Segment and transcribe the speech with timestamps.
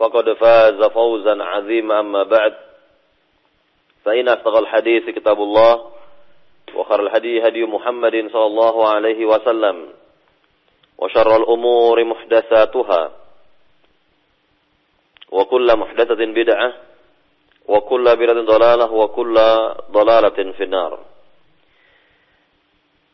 [0.00, 2.54] فقد فاز فوزا عظيما أما بعد
[4.04, 5.90] فإن أصدق الحديث كتاب الله
[6.74, 9.88] وخير الهدي هدي محمد صلى الله عليه وسلم
[10.98, 13.10] وشر الأمور محدثاتها
[15.32, 16.72] وكل محدثة بدعة
[17.68, 19.34] وكل بدعة ضلالة وكل
[19.90, 20.98] ضلالة في النار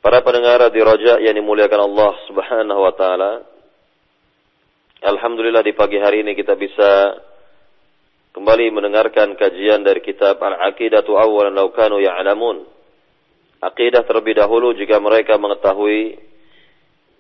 [0.02, 3.46] Para pendengar di Roja yang dimuliakan Allah Subhanahu wa taala.
[4.97, 7.21] Alhamdulillah di pagi hari ini kita bisa
[8.33, 12.65] kembali mendengarkan kajian dari kitab Al-Aqidatu Awwalan Law Kanu Ya'lamun.
[13.61, 16.17] Aqidah terlebih dahulu jika mereka mengetahui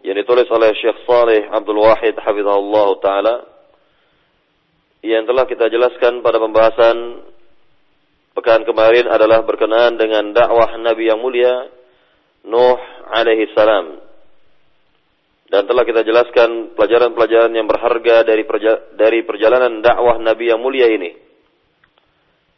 [0.01, 3.35] yang ditulis oleh Syekh Saleh Abdul Wahid hafizahullah taala
[5.05, 6.97] yang telah kita jelaskan pada pembahasan
[8.33, 11.69] pekan kemarin adalah berkenaan dengan dakwah Nabi yang mulia
[12.41, 12.81] Nuh
[13.13, 14.06] alaihi salam.
[15.47, 20.91] Dan telah kita jelaskan pelajaran-pelajaran yang berharga dari perja dari perjalanan dakwah Nabi yang mulia
[20.91, 21.15] ini.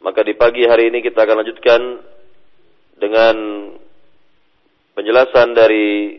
[0.02, 1.80] Maka di pagi hari ini kita akan lanjutkan
[2.98, 3.36] dengan
[4.98, 6.18] penjelasan dari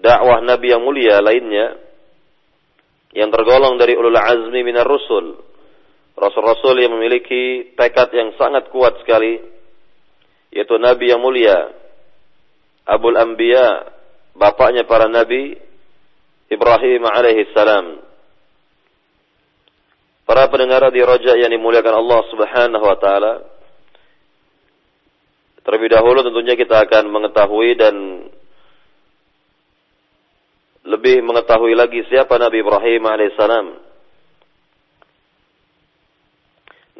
[0.00, 1.76] dakwah Nabi yang mulia lainnya
[3.12, 5.44] yang tergolong dari ulul azmi minar rusul.
[6.16, 9.36] Rasul-rasul yang memiliki tekad yang sangat kuat sekali
[10.56, 11.68] yaitu Nabi yang mulia
[12.86, 13.82] Abul Anbiya,
[14.38, 15.58] bapaknya para nabi,
[16.46, 18.02] Ibrahim alaihi salam.
[20.26, 23.34] Para pendengar di Roja yang dimuliakan Allah Subhanahu wa taala.
[25.66, 27.94] Terlebih dahulu tentunya kita akan mengetahui dan
[30.86, 33.66] lebih mengetahui lagi siapa Nabi Ibrahim alaihissalam.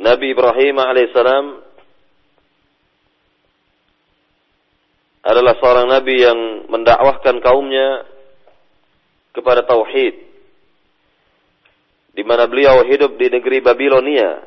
[0.02, 1.44] Nabi Ibrahim alaihissalam
[5.26, 6.38] adalah seorang nabi yang
[6.70, 8.06] mendakwahkan kaumnya
[9.36, 10.16] kepada tauhid
[12.16, 14.40] di mana beliau hidup di negeri Babilonia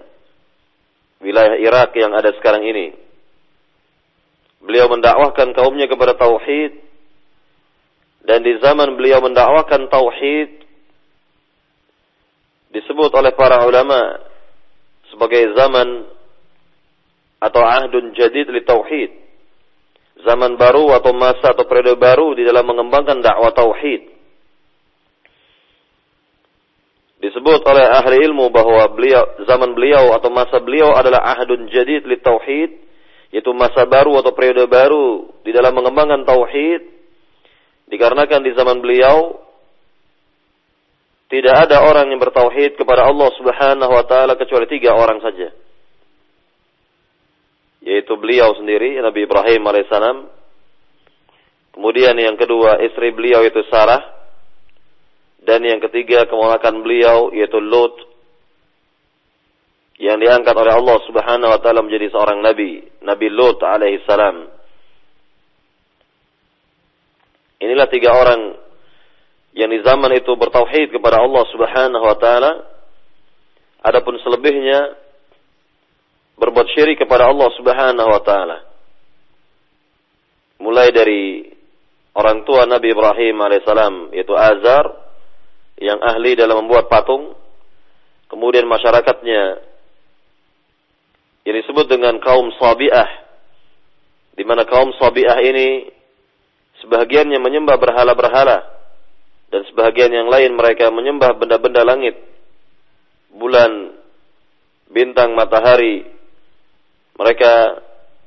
[1.21, 2.97] wilayah Irak yang ada sekarang ini
[4.65, 6.81] beliau mendakwahkan kaumnya kepada tauhid
[8.25, 10.65] dan di zaman beliau mendakwahkan tauhid
[12.73, 14.17] disebut oleh para ulama
[15.13, 16.09] sebagai zaman
[17.39, 19.29] atau ahdun jadid li tauhid
[20.23, 24.18] zaman baru atau masa atau periode baru di dalam mengembangkan dakwah tauhid.
[27.19, 32.15] Disebut oleh ahli ilmu bahwa beliau zaman beliau atau masa beliau adalah ahdun jadid li
[32.23, 32.71] tauhid,
[33.35, 36.81] yaitu masa baru atau periode baru di dalam mengembangkan tauhid.
[37.91, 39.35] Dikarenakan di zaman beliau
[41.27, 45.51] tidak ada orang yang bertauhid kepada Allah Subhanahu wa taala kecuali tiga orang saja
[47.79, 50.17] yaitu beliau sendiri Nabi Ibrahim alaihissalam.
[51.75, 54.18] Kemudian yang kedua istri beliau yaitu Sarah
[55.49, 58.05] dan yang ketiga kemunakan beliau yaitu Lot
[59.97, 64.45] yang diangkat oleh Allah Subhanahu wa taala menjadi seorang nabi, Nabi Lot alaihissalam.
[67.65, 68.61] Inilah tiga orang
[69.57, 72.51] yang di zaman itu bertauhid kepada Allah Subhanahu wa taala.
[73.81, 75.01] Adapun selebihnya
[76.37, 78.57] berbuat syirik kepada Allah Subhanahu wa taala.
[80.61, 81.41] Mulai dari
[82.13, 85.08] orang tua Nabi Ibrahim alaihissalam yaitu Azar
[85.79, 87.33] yang ahli dalam membuat patung,
[88.27, 89.63] kemudian masyarakatnya
[91.47, 93.09] yang disebut dengan kaum Sabi'ah
[94.35, 95.87] di mana kaum Sabi'ah ini
[96.83, 98.57] sebahagiannya menyembah berhala-berhala
[99.49, 102.15] dan sebahagian yang lain mereka menyembah benda-benda langit,
[103.33, 103.97] bulan,
[104.93, 106.05] bintang, matahari,
[107.17, 107.81] mereka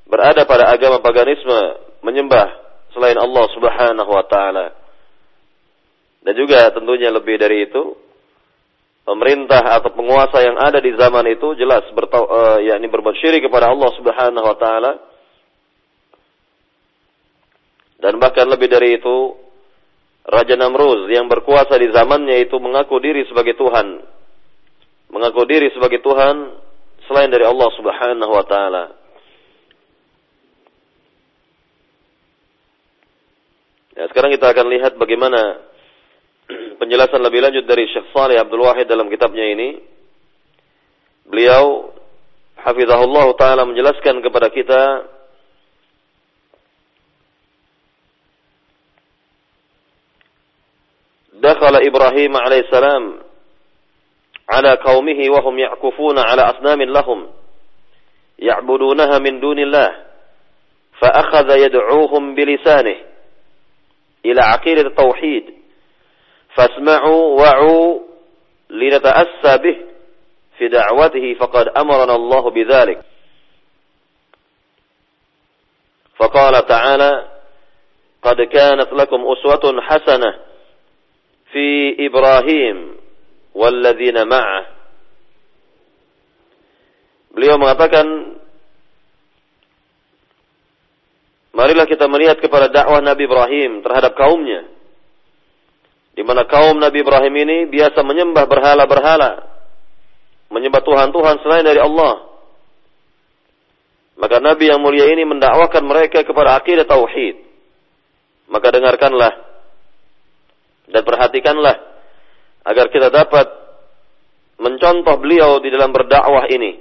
[0.05, 2.51] berada pada agama paganisme, menyembah
[2.93, 4.82] selain Allah Subhanahu wa taala.
[6.23, 7.99] Dan juga tentunya lebih dari itu,
[9.03, 13.75] pemerintah atau penguasa yang ada di zaman itu jelas bertau, uh, yakni berbuat syirik kepada
[13.75, 14.93] Allah Subhanahu wa taala.
[17.99, 19.35] Dan bahkan lebih dari itu,
[20.23, 24.07] Raja Namruz yang berkuasa di zamannya itu mengaku diri sebagai Tuhan.
[25.11, 26.55] Mengaku diri sebagai Tuhan
[27.11, 28.85] selain dari Allah Subhanahu wa taala.
[33.93, 35.72] Ya, sekarang kita akan lihat bagaimana
[36.80, 39.80] penjelasan lebih lanjut dari Syekh Saleh Abdul Wahid dalam kitabnya ini.
[41.28, 41.92] Beliau
[42.56, 44.84] hafizahullah taala menjelaskan kepada kita
[51.38, 53.04] دخل إبراهيم عليه السلام
[54.50, 57.30] على قومه وهم يعكفون على أصنام لهم
[58.40, 59.90] يعبدونها من دون الله
[61.00, 62.98] فأخذ يدعوهم بلسانه
[64.26, 65.46] إلى عقيدة التوحيد
[66.55, 68.01] فاسمعوا وعوا
[68.71, 69.77] لنتأسى به
[70.59, 73.05] في دعوته فقد أمرنا الله بذلك.
[76.17, 77.29] فقال تعالى
[78.23, 80.39] قد كانت لكم أسوة حسنة
[81.53, 82.97] في إبراهيم
[83.55, 84.67] والذين معه.
[87.33, 88.37] Beliau mengatakan
[91.53, 94.65] Marilah kita melihat kepada dakwah Nabi Ibrahim terhadap kaumnya.
[96.13, 99.49] Di mana kaum Nabi Ibrahim ini biasa menyembah berhala-berhala,
[100.53, 102.29] menyembah Tuhan-Tuhan selain dari Allah.
[104.21, 107.41] Maka Nabi yang mulia ini mendakwakan mereka kepada akidah tauhid.
[108.53, 109.33] Maka dengarkanlah
[110.93, 111.77] dan perhatikanlah
[112.69, 113.49] agar kita dapat
[114.61, 116.79] mencontoh beliau di dalam berdakwah ini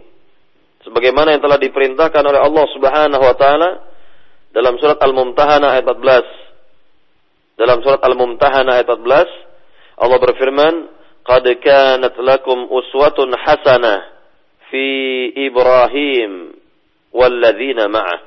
[0.86, 3.70] sebagaimana yang telah diperintahkan oleh Allah Subhanahu wa taala
[4.52, 6.51] dalam surat Al-Mumtahanah ayat 14
[7.62, 10.74] dalam surat Al-Mumtahanah ayat 14 Allah berfirman,
[11.22, 14.02] "Qad kanat lakum uswatun hasanah
[14.74, 14.86] fi
[15.38, 16.58] Ibrahim
[17.14, 18.20] walladzina ma'ah."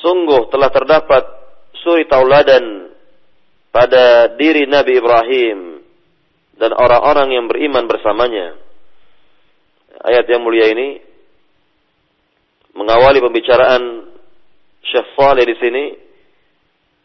[0.00, 1.24] Sungguh telah terdapat
[1.84, 2.88] suri tauladan
[3.68, 5.84] pada diri Nabi Ibrahim
[6.56, 8.56] dan orang-orang yang beriman bersamanya.
[10.08, 11.04] Ayat yang mulia ini
[12.72, 14.08] mengawali pembicaraan
[14.84, 15.84] Syekh Saleh di sini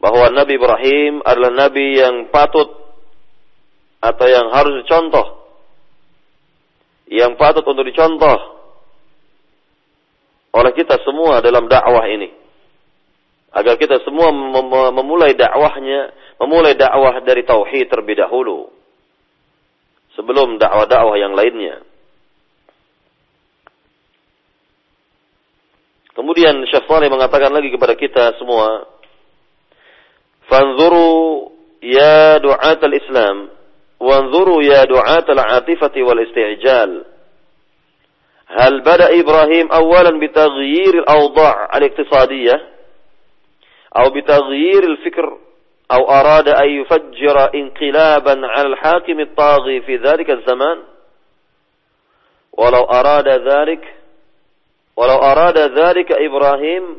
[0.02, 2.74] bahwa Nabi Ibrahim adalah nabi yang patut
[4.02, 5.46] atau yang harus dicontoh.
[7.06, 8.62] Yang patut untuk dicontoh
[10.52, 12.34] oleh kita semua dalam dakwah ini.
[13.52, 18.74] Agar kita semua mem memulai dakwahnya memulai dakwah dari tauhid terlebih dahulu.
[20.18, 21.84] Sebelum dakwah-dakwah yang lainnya.
[26.12, 28.84] Kemudian Syekh mengatakan lagi kepada kita semua
[30.52, 31.50] فانظروا
[31.84, 33.50] يا دعاة الإسلام
[34.00, 37.06] وانظروا يا دعاة العاطفة والاستعجال.
[38.48, 42.62] هل بدأ إبراهيم أولا بتغيير الأوضاع الاقتصادية
[43.98, 45.38] أو بتغيير الفكر
[45.92, 50.78] أو أراد أن يفجر انقلابا على الحاكم الطاغي في ذلك الزمان؟
[52.54, 53.94] ولو أراد ذلك
[54.96, 56.98] ولو أراد ذلك إبراهيم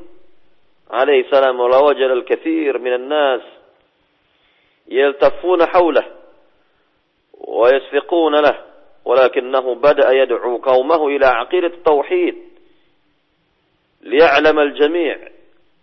[0.93, 3.41] عليه السلام ولوجد الكثير من الناس
[4.89, 6.05] يلتفون حوله
[7.49, 8.59] ويسفقون له
[9.05, 12.37] ولكنه بدأ يدعو قومه إلى عقيدة التوحيد
[14.01, 15.29] ليعلم الجميع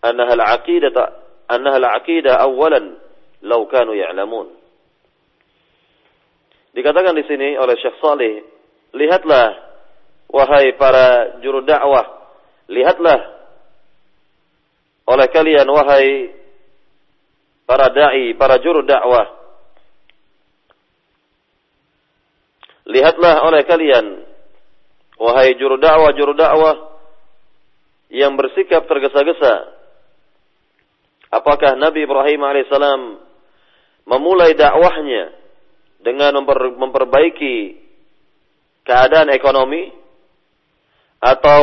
[0.05, 1.09] أنها العقيدة
[1.51, 2.95] أنها العقيدة أولا
[3.41, 4.59] لو كانوا يعلمون.
[6.69, 8.45] Dikatakan di sini oleh Syekh Saleh,
[8.93, 9.57] lihatlah
[10.29, 12.05] wahai para juru dakwah,
[12.69, 13.38] lihatlah
[15.09, 16.29] oleh kalian wahai
[17.65, 19.25] para dai, para juru dakwah.
[22.89, 24.05] Lihatlah oleh kalian
[25.17, 26.77] wahai juru dakwah, juru dakwah
[28.13, 29.77] yang bersikap tergesa-gesa.
[31.29, 33.01] Apakah Nabi Ibrahim alaihissalam
[34.09, 35.33] memulai dakwahnya
[36.01, 37.77] dengan memper, memperbaiki
[38.81, 39.93] keadaan ekonomi
[41.21, 41.61] atau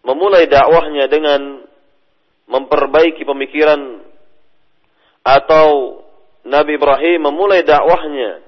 [0.00, 1.69] memulai dakwahnya dengan
[2.50, 4.02] memperbaiki pemikiran
[5.22, 6.00] atau
[6.42, 8.42] Nabi Ibrahim memulai dakwahnya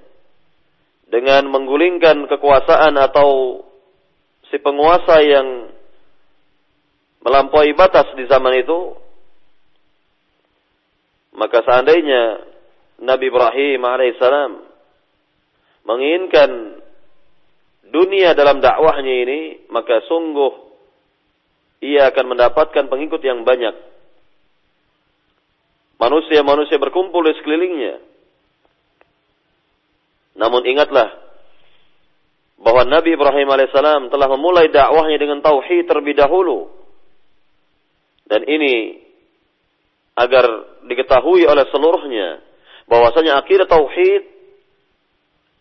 [1.06, 3.62] dengan menggulingkan kekuasaan atau
[4.50, 5.70] si penguasa yang
[7.22, 8.98] melampaui batas di zaman itu
[11.38, 12.42] maka seandainya
[13.06, 14.52] Nabi Ibrahim alaihissalam
[15.86, 16.50] menginginkan
[17.92, 20.52] dunia dalam dakwahnya ini maka sungguh
[21.84, 23.91] ia akan mendapatkan pengikut yang banyak
[26.02, 28.02] manusia-manusia berkumpul di sekelilingnya.
[30.34, 31.14] Namun ingatlah
[32.58, 36.70] bahwa Nabi Ibrahim alaihissalam telah memulai dakwahnya dengan tauhid terlebih dahulu.
[38.26, 38.98] Dan ini
[40.18, 40.46] agar
[40.86, 42.42] diketahui oleh seluruhnya
[42.90, 44.22] bahwasanya akidah tauhid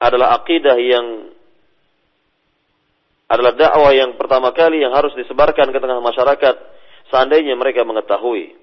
[0.01, 1.29] adalah akidah yang
[3.31, 6.55] adalah dakwah yang pertama kali yang harus disebarkan ke tengah masyarakat
[7.07, 8.60] seandainya mereka mengetahui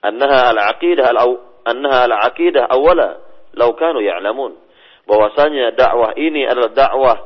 [0.00, 3.20] annaha al-aqidah al-annaha al-aqidah awwala
[3.56, 4.56] law kanu ya'lamun
[5.04, 7.18] bahwasanya dakwah ini adalah dakwah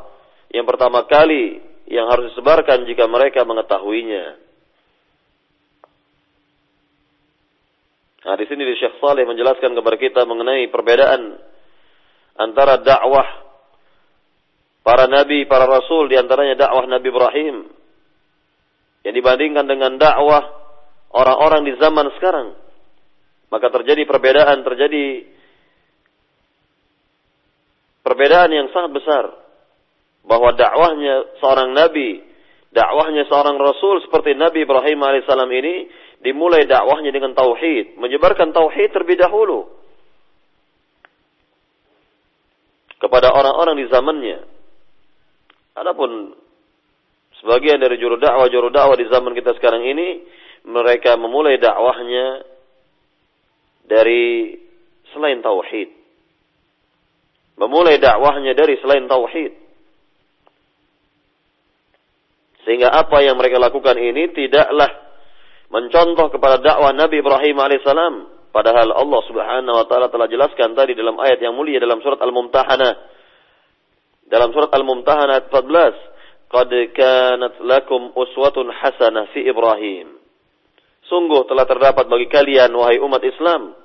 [0.55, 4.41] yang pertama kali yang harus disebarkan jika mereka mengetahuinya.
[8.25, 11.37] Nah, di sini Syekh Saleh menjelaskan kepada kita mengenai perbedaan
[12.41, 13.29] antara dakwah
[14.81, 17.57] para nabi, para rasul di antaranya dakwah Nabi Ibrahim
[19.05, 20.41] yang dibandingkan dengan dakwah
[21.13, 22.57] orang-orang di zaman sekarang.
[23.49, 25.29] Maka terjadi perbedaan, terjadi
[28.05, 29.25] perbedaan yang sangat besar.
[30.25, 32.25] Bahwa dakwahnya seorang nabi,
[32.73, 35.75] dakwahnya seorang rasul seperti Nabi Ibrahim alaihissalam ini
[36.25, 39.69] dimulai dakwahnya dengan tauhid, menyebarkan tauhid terlebih dahulu.
[42.97, 44.39] Kepada orang-orang di zamannya.
[45.77, 46.33] Adapun
[47.45, 50.25] sebagian dari juru dakwah juru dakwah di zaman kita sekarang ini
[50.65, 52.54] mereka memulai dakwahnya
[53.85, 54.57] dari
[55.13, 56.05] selain tauhid
[57.59, 59.53] memulai dakwahnya dari selain tauhid.
[62.65, 64.89] Sehingga apa yang mereka lakukan ini tidaklah
[65.69, 68.15] mencontoh kepada dakwah Nabi Ibrahim alaihissalam.
[68.55, 72.95] Padahal Allah subhanahu wa ta'ala telah jelaskan tadi dalam ayat yang mulia dalam surat Al-Mumtahanah.
[74.31, 76.15] Dalam surat Al-Mumtahanah ayat 14.
[76.55, 80.24] Qad kanat lakum uswatun hasanah fi Ibrahim.
[81.09, 83.77] Sungguh telah terdapat bagi kalian, wahai umat Islam,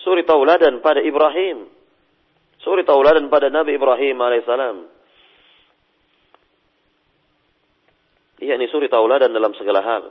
[0.00, 1.74] suri tauladan pada Ibrahim
[2.64, 4.76] Suri tauladan pada Nabi Ibrahim alaihissalam.
[8.40, 10.08] Iya ini suri tauladan dalam segala hal.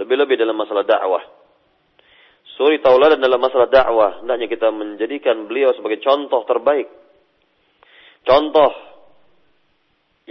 [0.00, 1.20] Lebih-lebih dalam masalah dakwah.
[2.56, 4.24] Suri tauladan dalam masalah dakwah.
[4.24, 6.88] Hendaknya kita menjadikan beliau sebagai contoh terbaik.
[8.24, 8.72] Contoh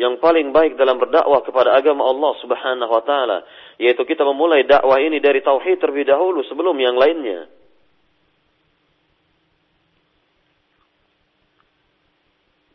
[0.01, 3.46] yang paling baik dalam berdakwah kepada agama Allah Subhanahu wa taala,
[3.77, 7.46] yaitu kita memulai dakwah ini dari tauhid terlebih dahulu sebelum yang lainnya.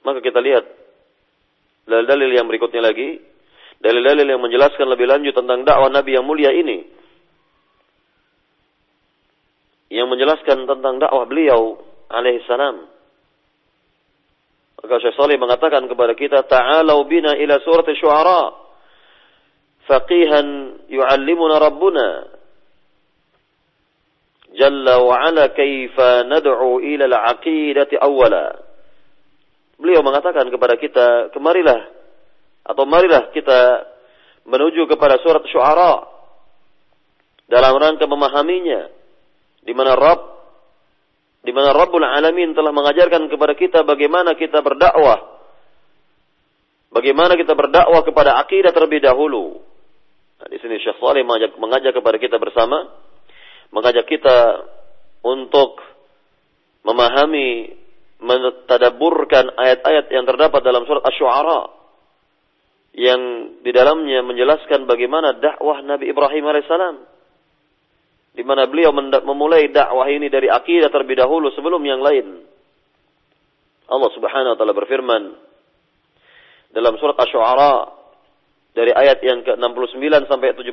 [0.06, 0.70] Maka kita lihat
[1.90, 3.18] dalil-dalil yang berikutnya lagi,
[3.82, 6.86] dalil-dalil yang menjelaskan lebih lanjut tentang dakwah Nabi yang mulia ini.
[9.90, 12.86] Yang menjelaskan tentang dakwah beliau alaihi salam.
[14.86, 18.54] Maka Syekh Salih mengatakan kepada kita, "Ta'alau bina ila surat syuara
[19.90, 22.06] faqihan yu'allimuna rabbuna
[24.54, 28.62] jalla wa ala kaifa nad'u ila al-aqidati awwala."
[29.74, 31.90] Beliau mengatakan kepada kita, kemarilah
[32.62, 33.90] atau marilah kita
[34.46, 35.98] menuju kepada surat Syuara
[37.50, 38.86] dalam rangka memahaminya
[39.66, 40.35] di mana Rabb
[41.46, 45.38] di mana Rabbul Alamin telah mengajarkan kepada kita bagaimana kita berdakwah.
[46.90, 49.62] Bagaimana kita berdakwah kepada akidah terlebih dahulu.
[50.42, 52.90] Nah, di sini Syekh Saleh mengajak, mengajak kepada kita bersama.
[53.70, 54.66] Mengajak kita
[55.22, 55.78] untuk
[56.82, 57.78] memahami
[58.18, 61.62] mentadaburkan ayat-ayat yang terdapat dalam surat Asy-Syu'ara
[62.96, 63.20] yang
[63.60, 66.96] di dalamnya menjelaskan bagaimana dakwah Nabi Ibrahim alaihissalam
[68.35, 72.47] di mana beliau memulai dakwah ini dari akidah terlebih dahulu sebelum yang lain.
[73.91, 75.23] Allah Subhanahu wa taala berfirman
[76.71, 77.91] dalam surat Asy-Syu'ara
[78.71, 80.71] dari ayat yang ke-69 sampai 74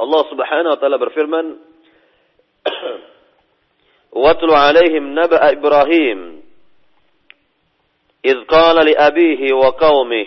[0.00, 1.46] Allah Subhanahu wa taala berfirman
[4.24, 6.36] Watlu alaihim naba'a Ibrahim
[8.26, 10.26] إذ قال لأبيه وقومه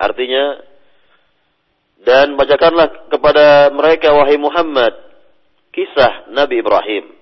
[0.00, 0.64] Artinya
[2.00, 4.96] dan bacakanlah kepada mereka wahai Muhammad
[5.76, 7.12] kisah Nabi Ibrahim.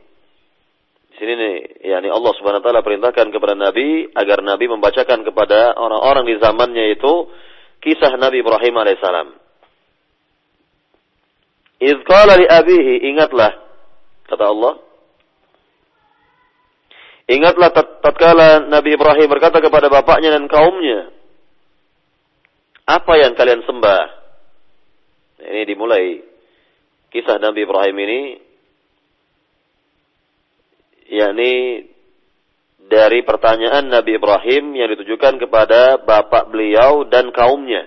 [1.10, 1.56] Di sini nih,
[1.90, 6.94] yakni Allah Subhanahu wa taala perintahkan kepada Nabi agar Nabi membacakan kepada orang-orang di zamannya
[6.94, 7.26] itu
[7.82, 9.28] kisah Nabi Ibrahim alaihissalam.
[11.82, 13.50] Idh qala li abihi, ingatlah
[14.30, 14.74] kata Allah.
[17.28, 21.17] Ingatlah tatkala Nabi Ibrahim berkata kepada bapaknya dan kaumnya,
[22.88, 24.02] apa yang kalian sembah?
[25.44, 26.24] Ini dimulai
[27.12, 28.20] kisah Nabi Ibrahim ini
[31.08, 31.52] yakni
[32.88, 37.84] dari pertanyaan Nabi Ibrahim yang ditujukan kepada bapak beliau dan kaumnya.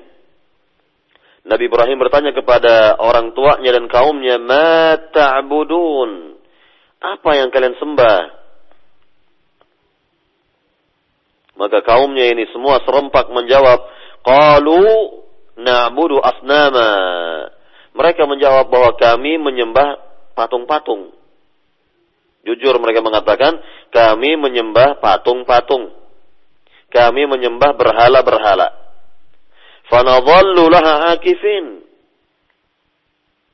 [1.42, 6.38] Nabi Ibrahim bertanya kepada orang tuanya dan kaumnya, "Ma ta'budun?"
[7.02, 8.22] Apa yang kalian sembah?
[11.58, 13.82] Maka kaumnya ini semua serempak menjawab,
[14.22, 14.86] "Qalu
[15.60, 16.90] na'budu asnama."
[17.92, 20.00] Mereka menjawab bahwa kami menyembah
[20.34, 21.12] patung-patung.
[22.42, 23.62] Jujur mereka mengatakan,
[23.94, 25.94] kami menyembah patung-patung.
[26.90, 28.74] Kami menyembah berhala-berhala.
[29.92, 31.84] Fanadhallu laha akifin.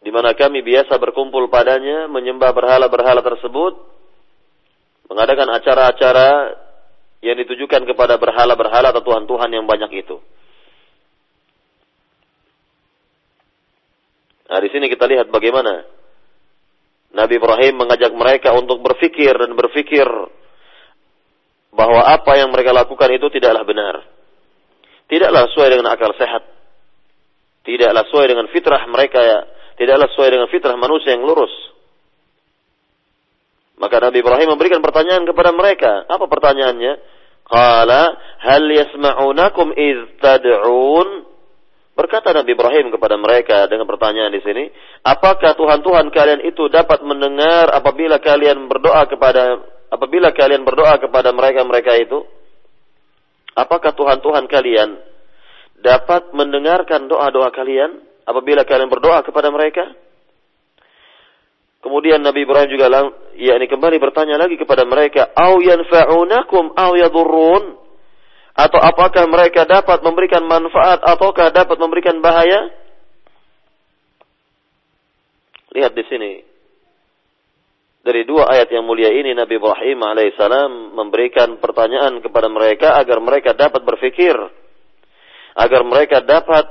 [0.06, 3.76] Di mana kami biasa berkumpul padanya, menyembah berhala-berhala tersebut,
[5.12, 6.30] mengadakan acara-acara
[7.26, 10.22] yang ditujukan kepada berhala-berhala atau tuhan-tuhan yang banyak itu.
[14.48, 15.84] Nah, di sini kita lihat bagaimana
[17.12, 20.08] Nabi Ibrahim mengajak mereka untuk berfikir dan berfikir
[21.76, 23.96] bahwa apa yang mereka lakukan itu tidaklah benar.
[25.08, 26.44] Tidaklah sesuai dengan akal sehat.
[27.68, 29.40] Tidaklah sesuai dengan fitrah mereka ya.
[29.76, 31.52] Tidaklah sesuai dengan fitrah manusia yang lurus.
[33.78, 36.08] Maka Nabi Ibrahim memberikan pertanyaan kepada mereka.
[36.10, 36.94] Apa pertanyaannya?
[37.48, 38.02] Qala
[38.42, 41.27] hal yasma'unakum iz tad'un
[41.98, 44.70] Berkata Nabi Ibrahim kepada mereka dengan pertanyaan di sini,
[45.02, 51.98] apakah Tuhan-Tuhan kalian itu dapat mendengar apabila kalian berdoa kepada apabila kalian berdoa kepada mereka-mereka
[51.98, 52.22] itu?
[53.58, 54.90] Apakah Tuhan-Tuhan kalian
[55.82, 59.90] dapat mendengarkan doa-doa kalian apabila kalian berdoa kepada mereka?
[61.82, 67.87] Kemudian Nabi Ibrahim juga yakni kembali bertanya lagi kepada mereka, "Au yanfa'unakum au yadurrun?"
[68.58, 72.74] Atau apakah mereka dapat memberikan manfaat ataukah dapat memberikan bahaya?
[75.78, 76.34] Lihat di sini.
[78.02, 83.54] Dari dua ayat yang mulia ini Nabi Ibrahim alaihissalam memberikan pertanyaan kepada mereka agar mereka
[83.54, 84.34] dapat berfikir.
[85.54, 86.66] Agar mereka dapat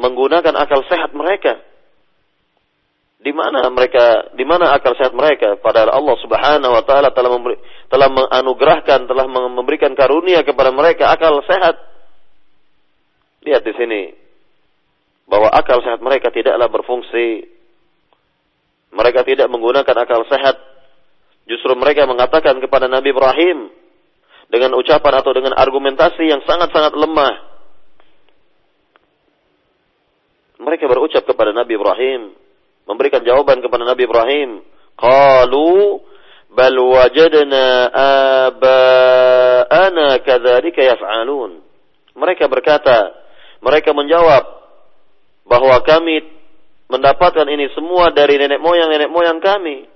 [0.00, 1.60] menggunakan akal sehat mereka
[3.24, 7.56] di mana mereka di mana akal sehat mereka padahal Allah Subhanahu wa taala telah memberi,
[7.94, 11.78] telah menganugerahkan telah memberikan karunia kepada mereka akal sehat.
[13.46, 14.02] Lihat di sini
[15.30, 17.46] bahwa akal sehat mereka tidaklah berfungsi.
[18.90, 20.58] Mereka tidak menggunakan akal sehat.
[21.46, 23.70] Justru mereka mengatakan kepada Nabi Ibrahim
[24.50, 27.34] dengan ucapan atau dengan argumentasi yang sangat-sangat lemah.
[30.58, 32.34] Mereka berucap kepada Nabi Ibrahim
[32.90, 34.50] memberikan jawaban kepada Nabi Ibrahim.
[34.98, 36.02] Qalu
[36.54, 37.90] bal wajadna
[38.54, 41.60] aba'ana kadzalika yaf'alun.
[42.14, 43.10] Mereka berkata,
[43.58, 44.44] mereka menjawab
[45.44, 46.22] bahwa kami
[46.88, 49.90] mendapatkan ini semua dari nenek moyang-nenek moyang kami.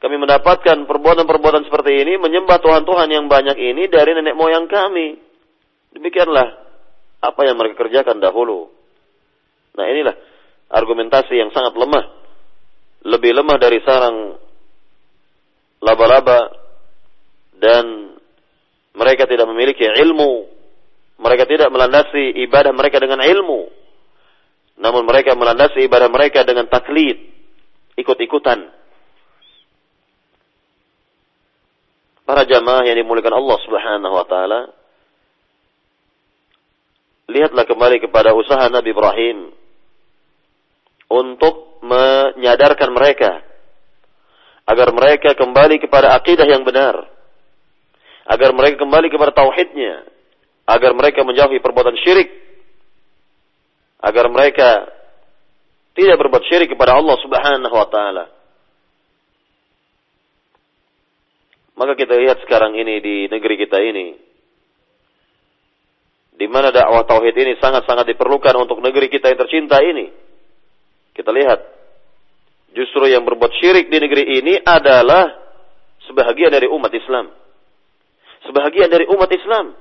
[0.00, 5.20] Kami mendapatkan perbuatan-perbuatan seperti ini, menyembah Tuhan-Tuhan yang banyak ini dari nenek moyang kami.
[5.92, 6.48] Demikianlah
[7.20, 8.72] apa yang mereka kerjakan dahulu.
[9.76, 10.16] Nah inilah
[10.72, 12.16] argumentasi yang sangat lemah.
[13.04, 14.40] Lebih lemah dari sarang
[15.80, 16.52] laba-laba
[17.56, 18.16] dan
[18.94, 20.48] mereka tidak memiliki ilmu.
[21.20, 23.68] Mereka tidak melandasi ibadah mereka dengan ilmu.
[24.80, 27.20] Namun mereka melandasi ibadah mereka dengan taklid,
[28.00, 28.64] ikut-ikutan.
[32.24, 34.60] Para jamaah yang dimuliakan Allah Subhanahu wa taala,
[37.28, 39.38] lihatlah kembali kepada usaha Nabi Ibrahim
[41.12, 43.49] untuk menyadarkan mereka
[44.70, 47.10] agar mereka kembali kepada akidah yang benar,
[48.30, 50.06] agar mereka kembali kepada tauhidnya,
[50.70, 52.30] agar mereka menjauhi perbuatan syirik,
[53.98, 54.86] agar mereka
[55.98, 58.24] tidak berbuat syirik kepada Allah Subhanahu wa taala.
[61.74, 64.06] Maka kita lihat sekarang ini di negeri kita ini.
[66.36, 70.12] Di mana dakwah tauhid ini sangat-sangat diperlukan untuk negeri kita yang tercinta ini.
[71.16, 71.79] Kita lihat,
[72.74, 75.30] justru yang berbuat syirik di negeri ini adalah
[76.06, 77.30] sebahagian dari umat Islam.
[78.46, 79.74] Sebahagian dari umat Islam.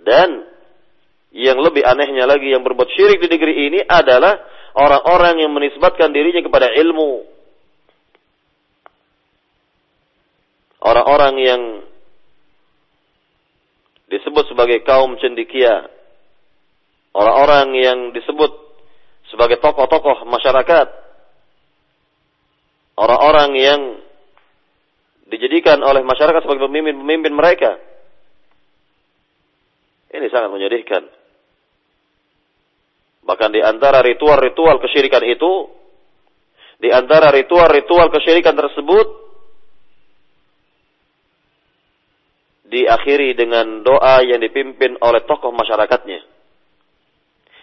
[0.00, 0.28] Dan
[1.30, 4.38] yang lebih anehnya lagi yang berbuat syirik di negeri ini adalah
[4.74, 7.26] orang-orang yang menisbatkan dirinya kepada ilmu.
[10.80, 11.62] Orang-orang yang
[14.10, 15.86] disebut sebagai kaum cendikia.
[17.14, 18.50] Orang-orang yang disebut
[19.30, 20.86] sebagai tokoh-tokoh masyarakat
[23.00, 23.80] orang-orang yang
[25.32, 27.80] dijadikan oleh masyarakat sebagai pemimpin-pemimpin mereka.
[30.10, 31.06] Ini sangat menyedihkan.
[33.24, 35.70] Bahkan di antara ritual-ritual kesyirikan itu,
[36.82, 39.06] di antara ritual-ritual kesyirikan tersebut,
[42.66, 46.26] diakhiri dengan doa yang dipimpin oleh tokoh masyarakatnya.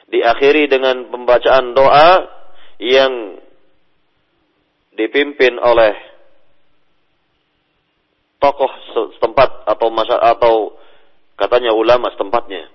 [0.08, 2.32] Diakhiri dengan pembacaan doa
[2.80, 3.44] yang
[4.98, 5.94] dipimpin oleh
[8.42, 8.72] tokoh
[9.14, 10.74] setempat atau masa atau
[11.38, 12.74] katanya ulama setempatnya.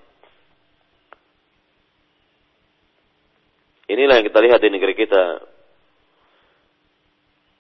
[3.90, 5.24] Inilah yang kita lihat di negeri kita.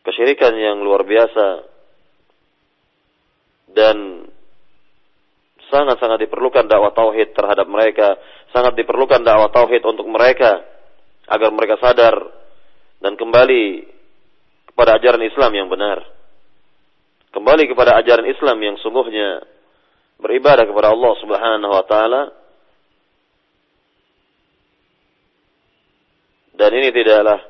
[0.02, 1.46] Kesyirikan yang luar biasa
[3.70, 4.26] dan
[5.70, 8.18] sangat-sangat diperlukan dakwah tauhid terhadap mereka,
[8.50, 10.58] sangat diperlukan dakwah tauhid untuk mereka
[11.30, 12.16] agar mereka sadar
[12.98, 13.64] dan kembali
[14.72, 16.02] kepada ajaran Islam yang benar.
[17.32, 19.44] Kembali kepada ajaran Islam yang sungguhnya
[20.20, 22.22] beribadah kepada Allah Subhanahu wa taala.
[26.52, 27.40] Dan ini tidaklah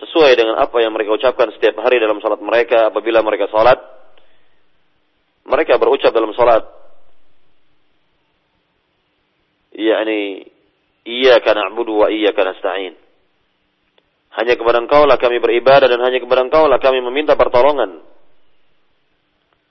[0.00, 3.76] sesuai dengan apa yang mereka ucapkan setiap hari dalam salat mereka apabila mereka salat.
[5.44, 6.80] Mereka berucap dalam salat
[9.80, 10.50] yakni
[11.08, 12.94] iyyaka na'budu wa iyyaka nasta'in
[14.30, 17.98] hanya kepada engkau lah kami beribadah dan hanya kepada engkau lah kami meminta pertolongan.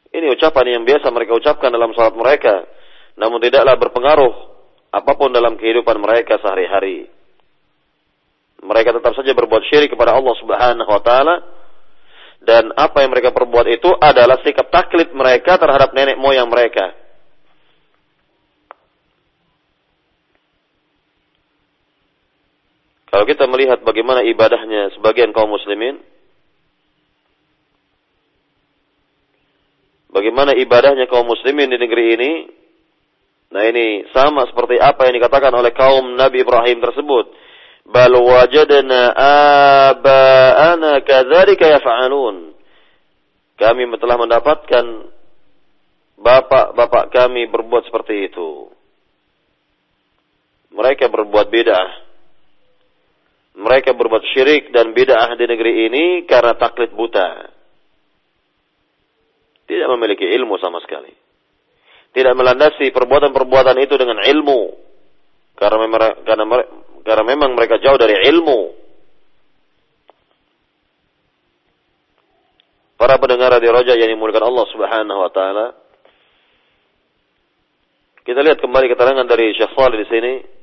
[0.09, 2.65] Ini ucapan yang biasa mereka ucapkan dalam salat mereka.
[3.15, 4.33] Namun tidaklah berpengaruh
[4.89, 7.07] apa pun dalam kehidupan mereka sehari-hari.
[8.59, 11.35] Mereka tetap saja berbuat syirik kepada Allah Subhanahu wa taala
[12.43, 16.91] dan apa yang mereka perbuat itu adalah sikap taklid mereka terhadap nenek moyang mereka.
[23.09, 25.97] Kalau kita melihat bagaimana ibadahnya sebagian kaum muslimin,
[30.13, 32.31] bagaimana ibadahnya kaum muslimin di negeri ini,
[33.49, 37.25] nah ini sama seperti apa yang dikatakan oleh kaum Nabi Ibrahim tersebut.
[37.89, 39.17] Bal wajadna
[39.89, 42.53] aba'ana kadzalika yaf'alun.
[43.57, 44.85] Kami telah mendapatkan
[46.21, 48.69] bapak-bapak kami berbuat seperti itu.
[50.69, 52.08] Mereka berbuat bid'ah
[53.59, 57.51] mereka berbuat syirik dan bid'ah di negeri ini karena taklid buta.
[59.67, 61.11] Tidak memiliki ilmu sama sekali.
[62.15, 64.61] Tidak melandasi perbuatan-perbuatan itu dengan ilmu.
[65.59, 65.85] Karena,
[66.23, 66.45] karena,
[67.03, 68.59] karena memang mereka jauh dari ilmu.
[72.95, 75.67] Para pendengar di Roja yang dimulakan Allah Subhanahu wa taala.
[78.23, 80.58] Kita lihat kembali keterangan dari Salih di sini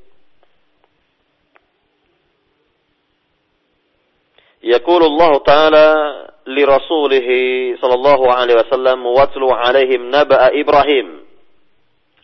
[4.66, 5.88] يقول الله تعالى
[6.46, 7.28] لرسوله
[7.80, 11.20] صلى الله عليه وسلم واتلو عليهم نبأ إبراهيم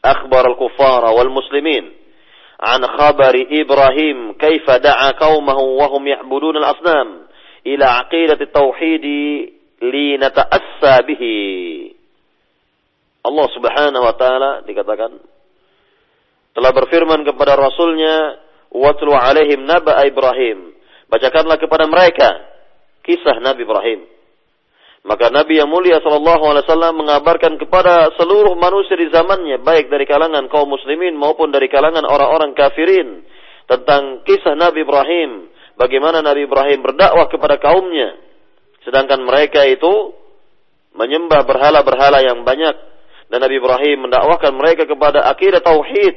[0.04, 1.92] أخبر الكفار والمسلمين
[2.61, 7.08] عن خبر إبراهيم كيف دعا قومه وهم يعبدون الأصنام
[7.66, 9.04] إلى عقيدة التوحيد
[9.82, 11.24] لنتأسى به
[13.28, 15.20] Allah subhanahu wa ta'ala dikatakan
[16.56, 18.40] telah berfirman kepada Rasulnya
[18.72, 20.71] watlu alaihim naba Ibrahim
[21.13, 22.41] Bacakanlah kepada mereka
[23.06, 24.02] kisah Nabi Ibrahim.
[25.06, 30.10] Maka Nabi yang mulia Shallallahu Alaihi Wasallam mengabarkan kepada seluruh manusia di zamannya, baik dari
[30.10, 33.21] kalangan kaum muslimin maupun dari kalangan orang-orang kafirin,
[33.69, 38.17] tentang kisah Nabi Ibrahim, bagaimana Nabi Ibrahim berdakwah kepada kaumnya,
[38.82, 40.17] sedangkan mereka itu
[40.97, 42.73] menyembah berhala-berhala yang banyak,
[43.30, 46.15] dan Nabi Ibrahim mendakwahkan mereka kepada akidah tauhid.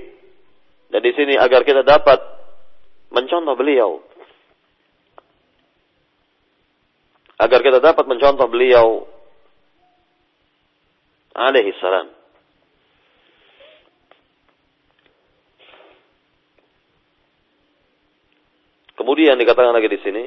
[0.95, 2.23] Dan di sini agar kita dapat
[3.11, 4.16] mencontoh beliau
[7.37, 9.05] agar kita dapat mencontoh beliau
[11.37, 12.09] alaihi salam.
[18.97, 20.25] Kemudian dikatakan lagi di sini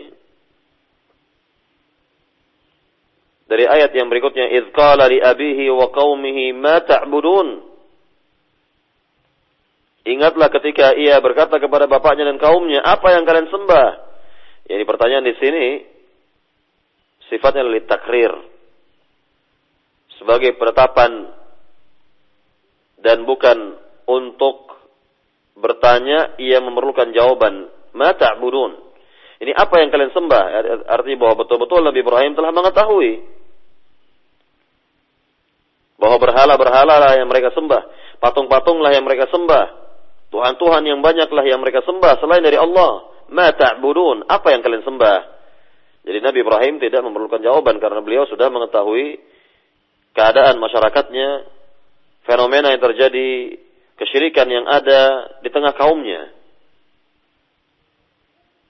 [3.50, 7.70] dari ayat yang berikutnya idz qala li abihi wa qaumihi ma ta'budun
[10.10, 13.90] Ingatlah ketika ia berkata kepada bapaknya dan kaumnya, apa yang kalian sembah?
[14.66, 15.66] Jadi pertanyaan di sini,
[17.30, 18.34] sifatnya lili takrir
[20.20, 21.32] sebagai penetapan
[23.00, 24.76] dan bukan untuk
[25.56, 27.72] bertanya ia memerlukan jawaban.
[27.90, 28.92] Mata ta'budun.
[29.40, 30.44] Ini apa yang kalian sembah?
[30.86, 33.12] Artinya bahwa betul-betul Nabi Ibrahim telah mengetahui
[36.00, 37.82] bahwa berhala-berhala lah yang mereka sembah
[38.24, 39.90] patung-patung lah yang mereka sembah
[40.30, 43.10] Tuhan-Tuhan yang banyaklah yang mereka sembah selain dari Allah.
[43.30, 44.30] Ma ta'budun.
[44.30, 45.18] Apa yang kalian sembah
[46.04, 49.20] Jadi Nabi Ibrahim tidak memerlukan jawaban karena beliau sudah mengetahui
[50.16, 51.48] keadaan masyarakatnya,
[52.24, 53.60] fenomena yang terjadi,
[54.00, 56.32] kesyirikan yang ada di tengah kaumnya.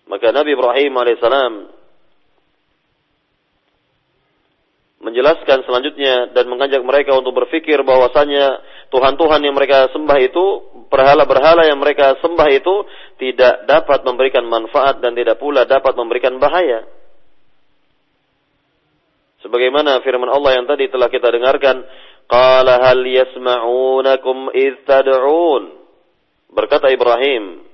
[0.09, 1.53] Maka Nabi Ibrahim alaihissalam
[4.99, 10.45] menjelaskan selanjutnya dan mengajak mereka untuk berpikir bahwasanya Tuhan-Tuhan yang mereka sembah itu,
[10.91, 12.83] berhala-berhala yang mereka sembah itu
[13.21, 16.83] tidak dapat memberikan manfaat dan tidak pula dapat memberikan bahaya.
[19.49, 21.81] Sebagaimana firman Allah yang tadi telah kita dengarkan,
[22.29, 25.73] Qala hal yasma'unakum idh tad'un.
[26.53, 27.65] Berkata Ibrahim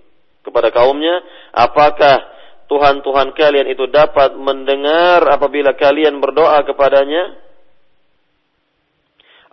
[0.48, 1.20] kepada kaumnya,
[1.52, 2.24] apakah
[2.72, 7.46] Tuhan-Tuhan kalian itu dapat mendengar apabila kalian berdoa kepadanya?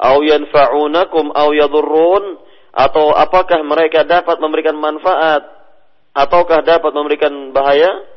[0.03, 2.43] au yanfa'unakum au yadurrun
[2.75, 5.47] atau apakah mereka dapat memberikan manfaat
[6.13, 8.11] ataukah dapat memberikan bahaya?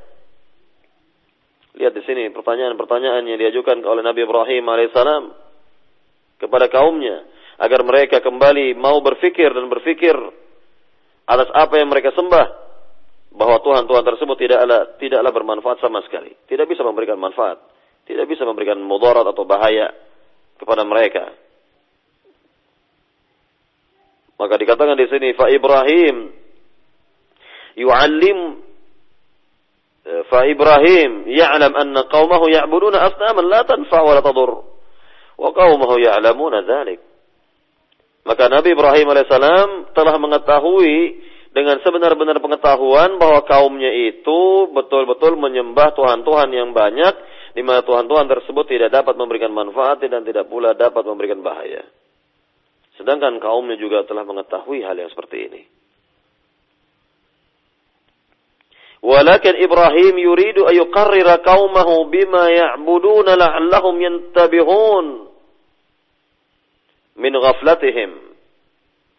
[1.76, 5.24] Lihat di sini pertanyaan-pertanyaan yang diajukan oleh Nabi Ibrahim alaihissalam
[6.40, 7.28] kepada kaumnya
[7.60, 10.16] agar mereka kembali mau berfikir dan berfikir
[11.28, 12.48] atas apa yang mereka sembah
[13.36, 17.60] bahwa Tuhan-Tuhan tersebut tidaklah tidaklah bermanfaat sama sekali, tidak bisa memberikan manfaat,
[18.08, 19.92] tidak bisa memberikan mudarat atau bahaya
[20.56, 21.28] kepada mereka.
[24.40, 26.32] Maka dikatakan di sini fa Ibrahim
[27.80, 28.40] yu'allim
[30.06, 34.52] fa Ibrahim ya'lam anna qaumahu ya'buduna asnaman la tanfa wa la tadur
[35.36, 37.02] wa qaumahu ya'lamuna dzalik.
[38.26, 41.22] Maka Nabi Ibrahim alaihissalam telah mengetahui
[41.54, 47.14] dengan sebenar-benar pengetahuan bahwa kaumnya itu betul-betul menyembah Tuhan-Tuhan yang banyak
[47.56, 51.86] di mana Tuhan-Tuhan tersebut tidak dapat memberikan manfaat dan tidak pula dapat memberikan bahaya.
[53.00, 55.62] Sedangkan kaumnya juga telah mengetahui hal yang seperti ini.
[59.06, 65.30] Walakin Ibrahim yuridu an yuqarrira qaumahu bima ya'buduna la'allahum yantabihun.
[67.22, 68.12] Min ghaflatihim.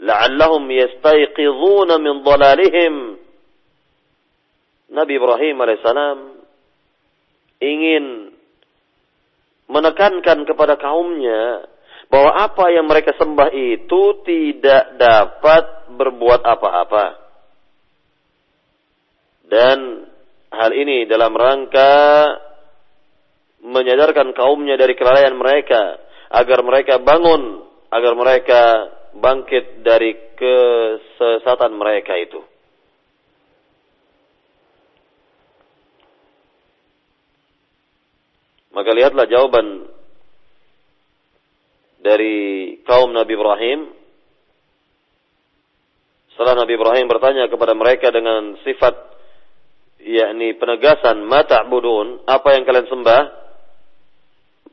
[0.02, 2.94] La'allahum yastayqidhuna min dhalalihim.
[4.90, 6.18] Nabi Ibrahim alaihissalam
[7.62, 8.34] ingin
[9.70, 11.66] menekankan kepada kaumnya
[12.10, 17.25] bahwa apa yang mereka sembah itu tidak dapat berbuat apa-apa.
[19.46, 20.10] Dan
[20.50, 21.94] hal ini dalam rangka
[23.62, 25.98] menyadarkan kaumnya dari kelalaian mereka
[26.30, 28.62] agar mereka bangun, agar mereka
[29.16, 32.42] bangkit dari kesesatan mereka itu.
[38.76, 39.88] Maka lihatlah jawaban
[42.04, 42.36] dari
[42.84, 43.80] kaum Nabi Ibrahim.
[46.36, 49.15] Setelah Nabi Ibrahim bertanya kepada mereka dengan sifat
[50.06, 53.22] yakni penegasan mata budun apa yang kalian sembah?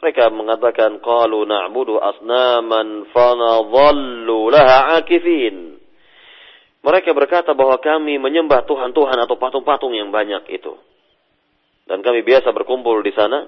[0.03, 5.79] Mereka mengatakan qalu na'budu asnaman fanadhallu laha akifin.
[6.83, 10.75] Mereka berkata bahwa kami menyembah tuhan-tuhan atau patung-patung yang banyak itu.
[11.87, 13.47] Dan kami biasa berkumpul di sana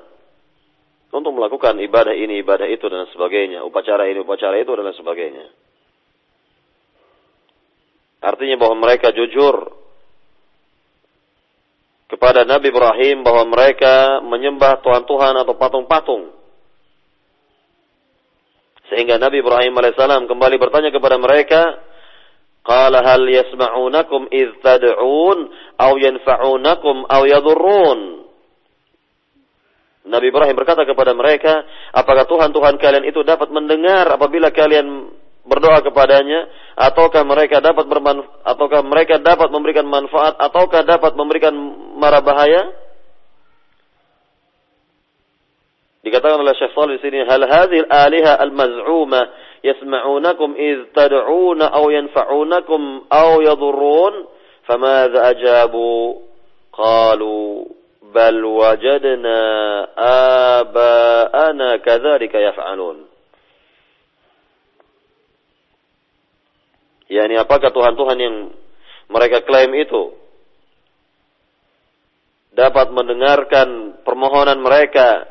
[1.11, 5.45] untuk melakukan ibadah ini, ibadah itu dan sebagainya, upacara ini, upacara itu dan sebagainya.
[8.23, 9.84] Artinya bahwa mereka jujur
[12.15, 16.31] kepada Nabi Ibrahim bahwa mereka menyembah tuhan-tuhan atau patung-patung.
[18.87, 21.75] Sehingga Nabi Ibrahim alaihissalam kembali bertanya kepada mereka,
[22.65, 25.37] Qala hal yasma'unakum idh tad'un
[25.77, 28.25] aw yanfa'unakum aw yadurrun.
[30.05, 35.14] Nabi Ibrahim berkata kepada mereka, apakah Tuhan-Tuhan kalian itu dapat mendengar apabila kalian
[35.45, 41.53] berdoa kepadanya ataukah mereka dapat bermanfaat ataukah mereka dapat memberikan manfaat ataukah dapat memberikan
[41.95, 42.73] mara bahaya?
[46.05, 49.25] Dikatakan oleh Syekh Shalih di sini, hal hadhil aliha al-maz'uma
[49.65, 54.29] yasma'unakum id tad'una aw yanfa'unakum aw yadurrun?
[54.69, 56.21] Famadha ajabu?
[56.69, 57.65] Qalu
[58.13, 59.39] bal wajadna
[60.61, 63.14] aba'ana kadzalika yaf'alun.
[67.05, 68.35] Yani apakah Tuhan-Tuhan yang
[69.09, 70.13] mereka klaim itu
[72.55, 75.27] dapat mendengarkan permohonan mereka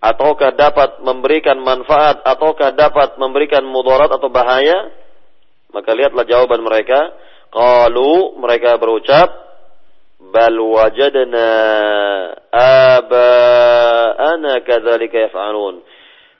[0.00, 4.88] ataukah dapat memberikan manfaat ataukah dapat memberikan mudarat atau bahaya?
[5.72, 7.12] Maka lihatlah jawaban mereka.
[7.52, 9.28] Qalu mereka berucap
[10.32, 11.48] bal wajadna
[12.48, 15.84] aba'ana kadzalika yaf'alun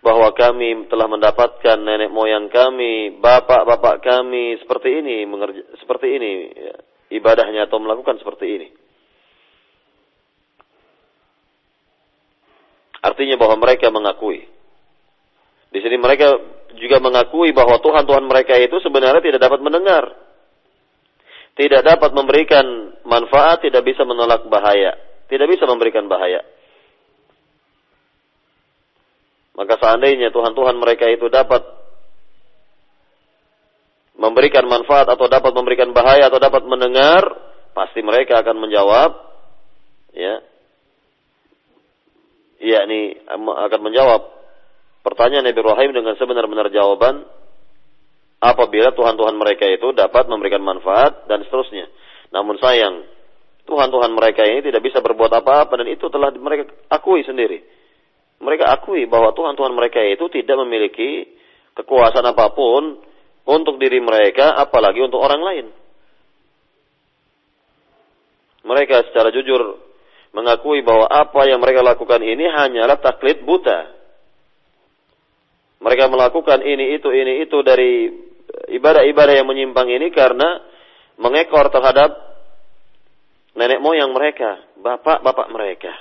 [0.02, 5.22] bahwa kami telah mendapatkan nenek moyang kami, bapak-bapak kami seperti ini,
[5.78, 6.74] seperti ini ya,
[7.14, 8.68] ibadahnya atau melakukan seperti ini.
[13.02, 14.46] Artinya bahwa mereka mengakui.
[15.70, 16.38] Di sini mereka
[16.78, 20.04] juga mengakui bahwa Tuhan-Tuhan mereka itu sebenarnya tidak dapat mendengar.
[21.52, 22.64] Tidak dapat memberikan
[23.04, 24.98] manfaat, tidak bisa menolak bahaya.
[25.30, 26.40] Tidak bisa memberikan bahaya.
[29.52, 31.60] Maka seandainya Tuhan-Tuhan mereka itu dapat
[34.16, 37.20] memberikan manfaat atau dapat memberikan bahaya atau dapat mendengar,
[37.76, 39.10] pasti mereka akan menjawab
[40.16, 40.40] ya.
[42.62, 44.22] yakni akan menjawab
[45.02, 47.26] pertanyaan Nabi Ibrahim dengan sebenar-benar jawaban
[48.38, 51.90] apabila Tuhan-Tuhan mereka itu dapat memberikan manfaat dan seterusnya.
[52.30, 53.02] Namun sayang,
[53.66, 57.81] Tuhan-Tuhan mereka ini tidak bisa berbuat apa-apa dan itu telah mereka akui sendiri.
[58.42, 61.30] Mereka akui bahwa Tuhan-Tuhan mereka itu tidak memiliki
[61.78, 62.98] kekuasaan apa pun
[63.46, 65.66] untuk diri mereka apalagi untuk orang lain.
[68.66, 69.78] Mereka secara jujur
[70.34, 74.02] mengakui bahwa apa yang mereka lakukan ini hanyalah taklid buta
[75.82, 78.06] mereka melakukan ini itu ini itu dari
[78.70, 80.62] ibadah-ibadah yang menyimpang ini karena
[81.18, 82.14] mengekor terhadap
[83.58, 85.92] nenek moyang mereka, bapak-bapak mereka.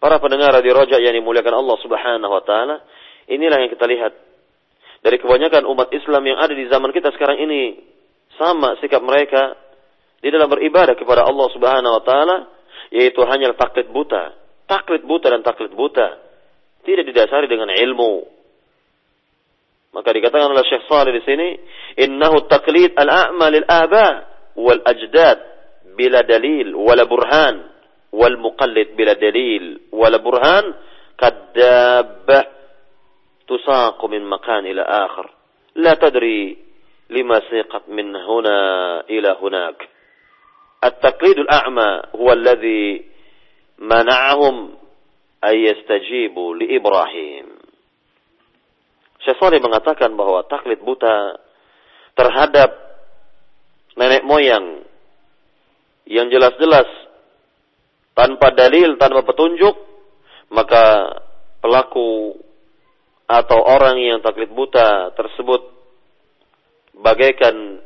[0.00, 2.80] Para pendengar di Roja yang dimuliakan Allah Subhanahu wa taala,
[3.28, 4.12] inilah yang kita lihat.
[5.04, 7.84] Dari kebanyakan umat Islam yang ada di zaman kita sekarang ini
[8.36, 9.56] sama sikap mereka
[10.20, 12.36] di dalam beribadah kepada Allah Subhanahu wa taala
[12.92, 14.32] yaitu hanya taklid buta,
[14.68, 16.20] taklid buta dan taklid buta
[16.84, 18.24] tidak didasari dengan ilmu.
[19.90, 21.48] Maka dikatakan oleh Syekh Salih di sini,
[21.98, 24.06] innahu taqlid al-a'ma lil aba
[24.56, 25.38] wal ajdad
[25.96, 27.69] bila dalil wala burhan
[28.10, 30.74] wal muqallid bila dalil wala burhan
[31.14, 32.46] kadabah
[33.46, 35.26] tusaqu min makan ila akhir.
[35.78, 36.58] La tadri
[37.10, 38.58] lima siqat min huna
[39.06, 39.78] ila hunak.
[40.80, 43.04] التقليد الأعمى هو الذي
[43.78, 44.56] منعهم mana'ahum
[45.44, 45.68] ay
[46.56, 47.46] لإبراهيم
[49.20, 51.36] Syafari mengatakan bahwa taklid buta
[52.16, 52.72] terhadap
[54.00, 54.80] nenek moyang
[56.08, 56.88] yang jelas-jelas
[58.14, 59.74] tanpa dalil, tanpa petunjuk,
[60.50, 61.16] maka
[61.62, 62.36] pelaku
[63.30, 65.62] atau orang yang taklid buta tersebut
[66.98, 67.78] bagaikan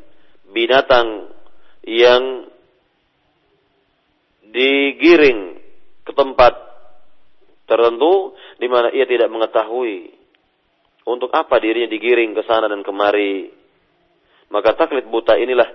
[0.48, 1.28] binatang
[1.84, 2.48] yang
[4.48, 5.60] digiring
[6.06, 6.56] ke tempat
[7.68, 10.14] tertentu di mana ia tidak mengetahui
[11.04, 13.52] untuk apa dirinya digiring ke sana dan kemari.
[14.48, 15.68] Maka taklid buta inilah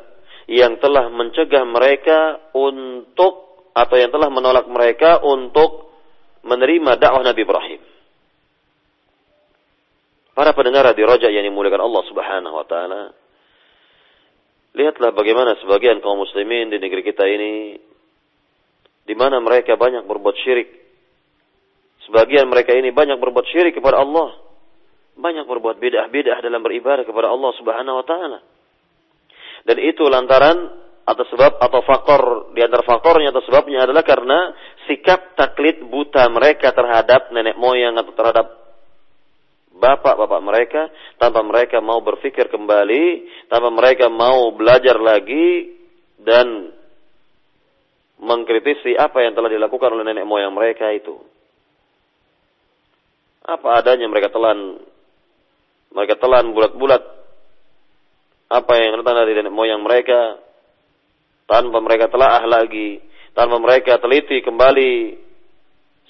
[0.50, 3.49] yang telah mencegah mereka untuk
[3.80, 5.88] atau yang telah menolak mereka untuk
[6.44, 7.82] menerima dakwah Nabi Ibrahim.
[10.36, 13.02] Para pendengar di Raja yang dimuliakan Allah Subhanahu wa taala,
[14.76, 17.76] lihatlah bagaimana sebagian kaum muslimin di negeri kita ini
[19.04, 20.80] di mana mereka banyak berbuat syirik
[22.10, 24.34] Sebagian mereka ini banyak berbuat syirik kepada Allah.
[25.14, 28.40] Banyak berbuat bid'ah-bid'ah dalam beribadah kepada Allah Subhanahu wa taala.
[29.62, 30.74] Dan itu lantaran
[31.10, 32.22] atau sebab atau faktor
[32.54, 34.54] di antara faktornya atau sebabnya adalah karena
[34.86, 38.46] sikap taklid buta mereka terhadap nenek moyang atau terhadap
[39.74, 40.82] bapak-bapak mereka
[41.18, 45.74] tanpa mereka mau berpikir kembali, tanpa mereka mau belajar lagi
[46.22, 46.78] dan
[48.22, 51.18] mengkritisi apa yang telah dilakukan oleh nenek moyang mereka itu.
[53.50, 54.78] Apa adanya mereka telan
[55.90, 57.02] mereka telan bulat-bulat
[58.54, 60.38] apa yang datang dari nenek moyang mereka
[61.50, 63.10] tanpa mereka telah lagi
[63.40, 65.26] tanpa mereka teliti kembali.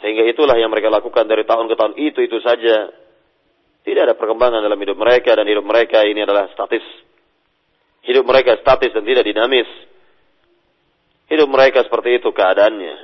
[0.02, 2.90] Sehingga itulah yang mereka lakukan dari tahun ke tahun itu itu saja.
[3.86, 6.84] Tidak ada perkembangan dalam hidup mereka dan hidup mereka ini adalah statis.
[8.02, 9.68] Hidup mereka statis dan tidak dinamis.
[11.30, 12.96] Hidup mereka seperti itu keadaannya.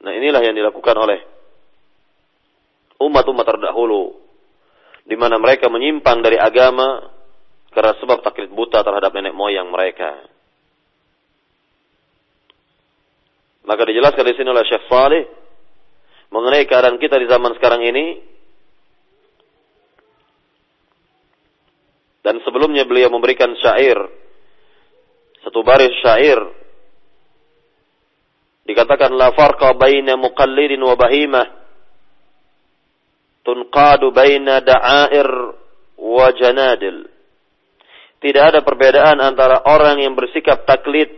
[0.00, 1.20] Nah inilah yang dilakukan oleh
[3.02, 4.16] umat-umat terdahulu.
[5.04, 7.19] Di mana mereka menyimpang dari agama
[7.70, 10.26] karena sebab taklid buta terhadap nenek moyang mereka.
[13.66, 15.24] Maka dijelaskan di sini oleh Syekh Saleh
[16.34, 18.06] mengenai keadaan kita di zaman sekarang ini.
[22.20, 23.96] Dan sebelumnya beliau memberikan syair,
[25.40, 26.60] satu baris syair
[28.70, 31.46] Dikatakan la farqa baina muqallidin wa bahimah.
[33.42, 35.26] Tunqadu baina da'air
[35.98, 37.02] wa janadil.
[38.20, 41.08] Tidak ada perbedaan antara orang yang bersikap taklid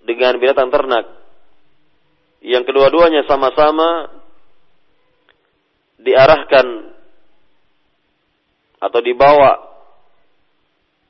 [0.00, 1.04] dengan binatang ternak.
[2.40, 4.08] Yang kedua-duanya sama-sama
[6.00, 6.66] diarahkan
[8.78, 9.68] atau dibawa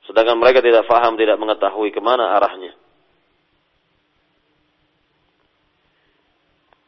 [0.08, 2.72] sedangkan mereka tidak faham, tidak mengetahui ke mana arahnya.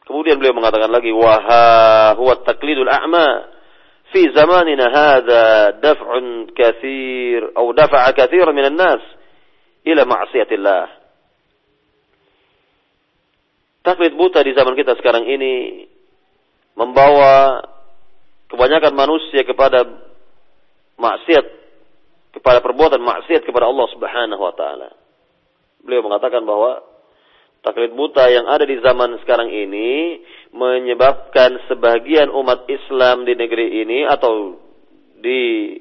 [0.09, 3.60] Kemudian beliau mengatakan lagi waha huwa taklidul a'ma
[4.11, 5.45] fi zamanina hadha
[5.79, 9.01] daf'un kathir atau dafa'a kathir min an-nas
[9.87, 10.85] ila ma'siyatillah.
[13.81, 15.89] Taklid buta di zaman kita sekarang ini
[16.77, 17.65] membawa
[18.45, 19.89] kebanyakan manusia kepada
[21.01, 21.45] maksiat,
[22.37, 24.89] kepada perbuatan maksiat kepada Allah Subhanahu wa taala.
[25.81, 26.85] Beliau mengatakan bahwa
[27.65, 34.03] taklid buta yang ada di zaman sekarang ini menyebabkan sebagian umat Islam di negeri ini
[34.03, 34.59] atau
[35.21, 35.75] di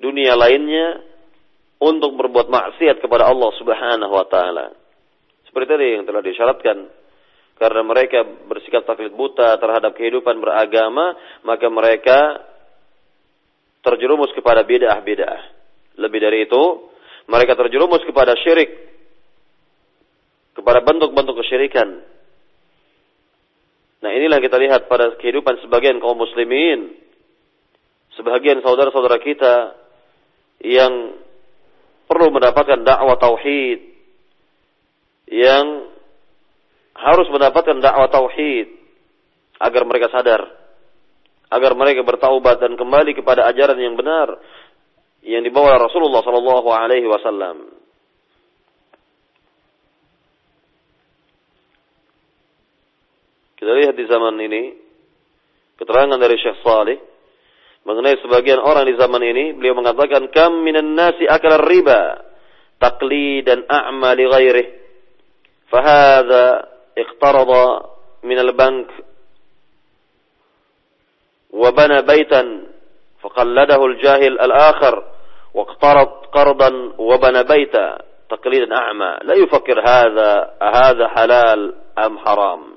[0.00, 1.04] dunia lainnya
[1.80, 4.72] untuk berbuat maksiat kepada Allah Subhanahu wa taala.
[5.48, 6.78] Seperti tadi yang telah disyaratkan
[7.60, 11.12] karena mereka bersikap taklid buta terhadap kehidupan beragama,
[11.44, 12.40] maka mereka
[13.84, 15.40] terjerumus kepada bid'ah-bid'ah.
[16.00, 16.62] Lebih dari itu,
[17.28, 18.72] mereka terjerumus kepada syirik,
[20.56, 22.00] kepada bentuk-bentuk kesyirikan.
[24.00, 26.96] Nah inilah kita lihat pada kehidupan sebagian kaum muslimin,
[28.16, 29.76] sebagian saudara-saudara kita
[30.64, 31.20] yang
[32.08, 33.80] perlu mendapatkan dakwah tauhid,
[35.28, 35.88] yang
[36.96, 38.68] harus mendapatkan dakwah tauhid
[39.60, 40.48] agar mereka sadar,
[41.52, 44.40] agar mereka bertaubat dan kembali kepada ajaran yang benar
[45.20, 47.79] yang dibawa Rasulullah sallallahu alaihi wasallam.
[53.70, 54.74] Kita lihat di zaman ini
[55.78, 56.98] keterangan dari Syekh Saleh
[57.86, 62.18] mengenai sebagian orang di zaman ini beliau mengatakan kam minan nasi akal riba
[62.82, 64.70] taqlidan a'ma li ghairihi
[65.70, 66.66] fahadha
[66.98, 67.50] اقترض
[68.26, 68.90] من البنك
[71.54, 72.42] وبنى بيتا
[73.22, 74.94] فقلده الجاهل الآخر
[75.54, 77.86] واقترض قرضا وبنى بيتا
[78.30, 82.69] تقليدا أعمى لا يفكر هذا هذا حلال أم حرام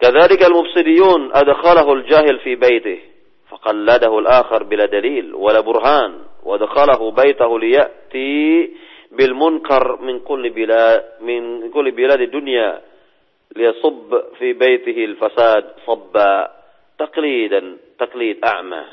[0.00, 3.00] كذلك المفسديون أدخله الجاهل في بيته
[3.48, 6.12] فقلده الآخر بلا دليل ولا برهان
[6.44, 8.70] ودخله بيته ليأتي
[9.16, 12.82] bil munkar min kulli bilad min kulli bilad dunya
[13.54, 16.30] liyasub fi baitihi al fasad sabba
[17.00, 18.84] taqlidan taqlid a'ma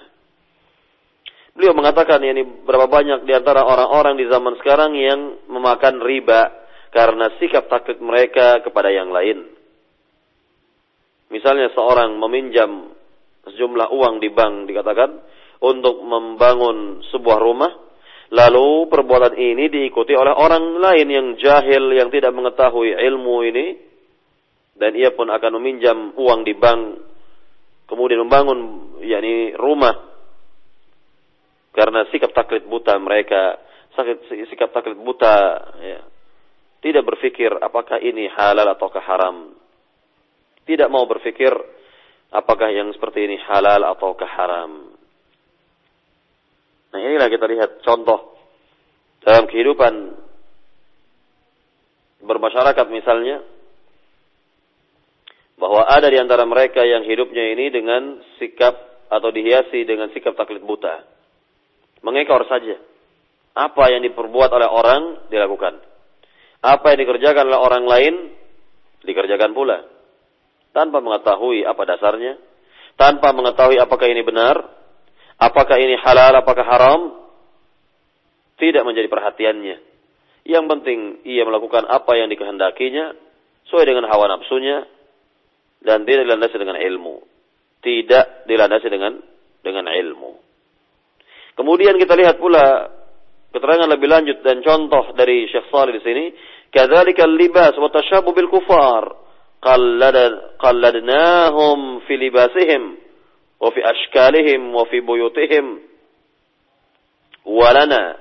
[1.53, 6.49] Beliau mengatakan yani berapa banyak di antara orang-orang di zaman sekarang yang memakan riba
[6.89, 9.53] karena sikap taklid mereka kepada yang lain.
[11.28, 12.92] Misalnya seorang meminjam
[13.48, 15.10] sejumlah uang di bank dikatakan
[15.60, 17.72] untuk membangun sebuah rumah
[18.28, 23.66] Lalu perbuatan ini diikuti oleh orang lain yang jahil yang tidak mengetahui ilmu ini
[24.76, 26.80] dan ia pun akan meminjam uang di bank
[27.88, 29.96] kemudian membangun yakni rumah
[31.72, 33.56] karena sikap taklid buta mereka
[34.52, 35.36] sikap taklid buta
[35.80, 36.00] ya,
[36.84, 39.56] tidak berpikir apakah ini halal ataukah haram
[40.68, 41.50] tidak mau berpikir
[42.28, 44.98] apakah yang seperti ini halal ataukah haram
[46.88, 48.36] Nah inilah kita lihat contoh
[49.20, 50.16] dalam kehidupan
[52.24, 53.44] bermasyarakat misalnya
[55.58, 58.78] bahwa ada di antara mereka yang hidupnya ini dengan sikap
[59.10, 61.02] atau dihiasi dengan sikap taklid buta.
[62.06, 62.78] Mengekor saja.
[63.58, 65.02] Apa yang diperbuat oleh orang
[65.34, 65.82] dilakukan.
[66.62, 68.14] Apa yang dikerjakan oleh orang lain
[69.02, 69.82] dikerjakan pula.
[70.72, 72.38] Tanpa mengetahui apa dasarnya,
[72.94, 74.78] tanpa mengetahui apakah ini benar,
[75.38, 77.00] Apakah ini halal, apakah haram?
[78.58, 79.76] Tidak menjadi perhatiannya.
[80.42, 83.14] Yang penting ia melakukan apa yang dikehendakinya
[83.70, 84.82] sesuai dengan hawa nafsunya
[85.86, 87.22] dan tidak dilandasi dengan ilmu.
[87.78, 89.22] Tidak dilandasi dengan
[89.62, 90.32] dengan ilmu.
[91.54, 92.90] Kemudian kita lihat pula
[93.54, 96.24] keterangan lebih lanjut dan contoh dari Syekh Salih di sini,
[96.74, 99.27] kadzalika libas wa tashabbu bil kufar
[100.58, 103.08] qalladnahum fi libasihim
[103.60, 105.80] وفي أشكالهم وفي بيوتهم.
[107.44, 108.16] ولنا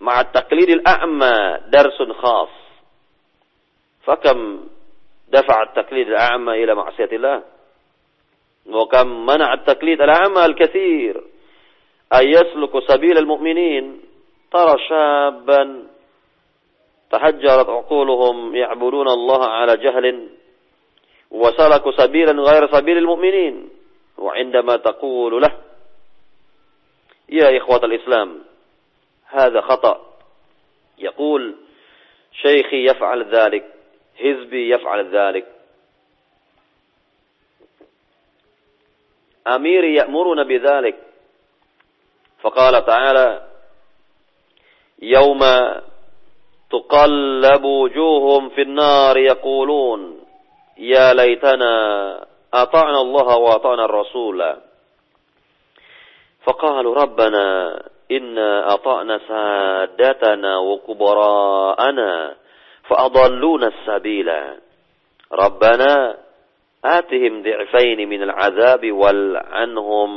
[0.00, 2.48] مع التقليد الأعمى درس خاص.
[4.04, 4.66] فكم
[5.28, 7.42] دفع التقليد الأعمى إلى معصية الله؟
[8.66, 11.24] وكم منع التقليد الأعمى الكثير
[12.14, 14.00] أن يسلك سبيل المؤمنين؟
[14.52, 15.86] ترى شابا
[17.10, 20.28] تحجرت عقولهم يعبدون الله على جهل
[21.32, 23.70] وسلكوا سبيلا غير سبيل المؤمنين.
[24.18, 25.58] وعندما تقول له
[27.28, 28.44] يا إخوة الإسلام
[29.26, 30.06] هذا خطأ.
[30.98, 31.54] يقول
[32.32, 33.74] شيخي يفعل ذلك
[34.16, 35.46] حزبي يفعل ذلك.
[39.46, 40.96] أميري يأمرون بذلك.
[42.40, 43.48] فقال تعالى
[45.02, 45.40] يوم
[46.70, 50.21] تقلب وجوههم في النار يقولون
[50.78, 51.72] laitana
[52.52, 54.50] ata'na Allah wa ata'na ar-rasula
[56.42, 57.46] فقالوا ربنا
[58.10, 62.10] إنا أطعنا سادتنا وكبراءنا
[62.90, 64.28] فأضلونا السبيل.
[65.32, 65.92] ربنا
[66.84, 70.10] آتهم ضعفين من العذاب والعنهم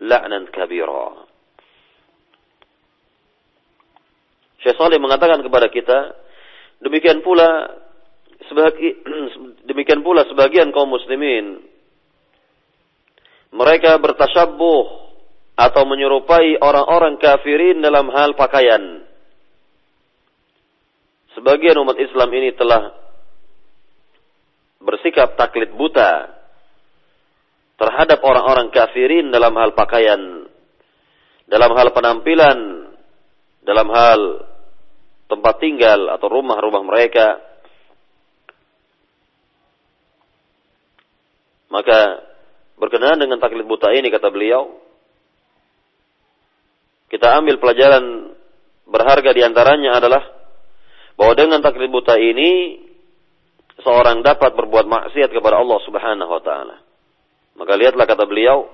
[0.00, 1.08] لعنا كبيرا.
[4.64, 6.16] Syekh Saleh mengatakan kepada kita,
[6.80, 7.76] demikian pula
[8.50, 9.06] sebagi,
[9.70, 11.62] demikian pula sebagian kaum muslimin
[13.50, 14.84] mereka bertasyabuh
[15.58, 19.04] atau menyerupai orang-orang kafirin dalam hal pakaian.
[21.36, 22.90] Sebagian umat Islam ini telah
[24.80, 26.32] bersikap taklid buta
[27.76, 30.48] terhadap orang-orang kafirin dalam hal pakaian,
[31.44, 32.58] dalam hal penampilan,
[33.60, 34.20] dalam hal
[35.28, 37.49] tempat tinggal atau rumah-rumah mereka.
[41.70, 42.30] Maka
[42.80, 44.72] Berkenaan dengan taklid buta ini kata beliau,
[47.12, 48.32] kita ambil pelajaran
[48.88, 50.24] berharga di antaranya adalah
[51.20, 52.80] bahwa dengan taklid buta ini
[53.84, 56.80] seorang dapat berbuat maksiat kepada Allah Subhanahu wa taala.
[57.60, 58.64] Maka lihatlah kata beliau,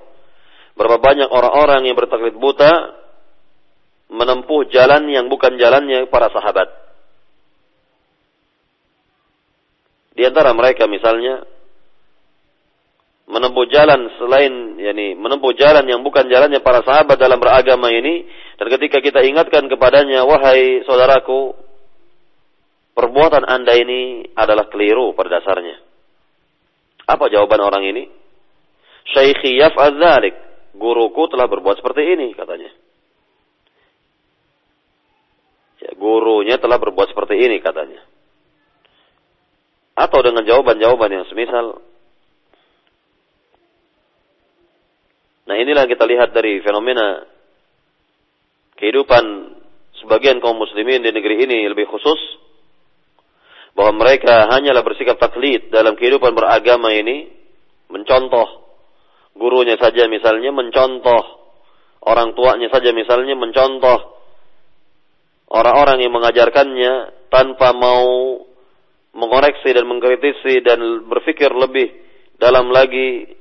[0.79, 2.95] berapa banyak orang-orang yang bertaklid buta
[4.07, 6.71] menempuh jalan yang bukan jalannya para sahabat.
[10.15, 11.56] Di antara mereka misalnya
[13.27, 18.23] menempuh jalan selain yakni menempuh jalan yang bukan jalannya para sahabat dalam beragama ini
[18.55, 21.53] dan ketika kita ingatkan kepadanya wahai saudaraku
[22.95, 25.87] perbuatan Anda ini adalah keliru pada dasarnya
[27.07, 28.03] apa jawaban orang ini?
[29.15, 30.35] Syaikhi yaf'al dzalik
[30.75, 32.67] guruku telah berbuat seperti ini katanya.
[35.79, 38.03] Ya, gurunya telah berbuat seperti ini katanya.
[39.95, 41.79] Atau dengan jawaban-jawaban yang semisal
[45.47, 47.23] Nah inilah kita lihat dari fenomena
[48.75, 49.23] kehidupan
[50.03, 52.19] sebagian kaum muslimin di negeri ini lebih khusus
[53.71, 57.31] bahwa mereka hanyalah bersikap taklid dalam kehidupan beragama ini.
[57.87, 58.67] Mencontoh
[59.39, 61.23] gurunya saja misalnya mencontoh
[62.03, 64.17] orang tuanya saja misalnya mencontoh
[65.47, 66.93] orang-orang yang mengajarkannya
[67.31, 68.43] tanpa mau
[69.15, 71.95] mengoreksi dan mengkritisi dan berpikir lebih
[72.35, 73.36] dalam lagi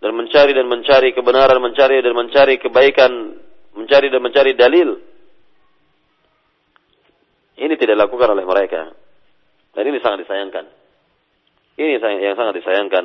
[0.00, 3.12] dan mencari dan mencari kebenaran, mencari dan mencari kebaikan,
[3.76, 4.88] mencari dan mencari dalil.
[7.56, 8.92] Ini tidak dilakukan oleh mereka.
[9.72, 10.64] Dan ini sangat disayangkan.
[11.80, 13.04] Ini yang sangat disayangkan.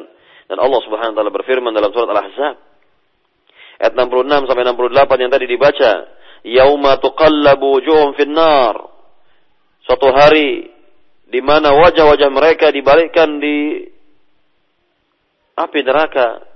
[0.51, 2.55] Dan Allah Subhanahu wa taala berfirman dalam surat Al-Ahzab
[3.79, 5.91] ayat 66 sampai 68 yang tadi dibaca,
[6.43, 8.75] "Yauma tuqallabu wujuhum finnar."
[9.87, 10.67] Suatu hari
[11.31, 13.87] di mana wajah-wajah mereka dibalikkan di
[15.55, 16.50] api neraka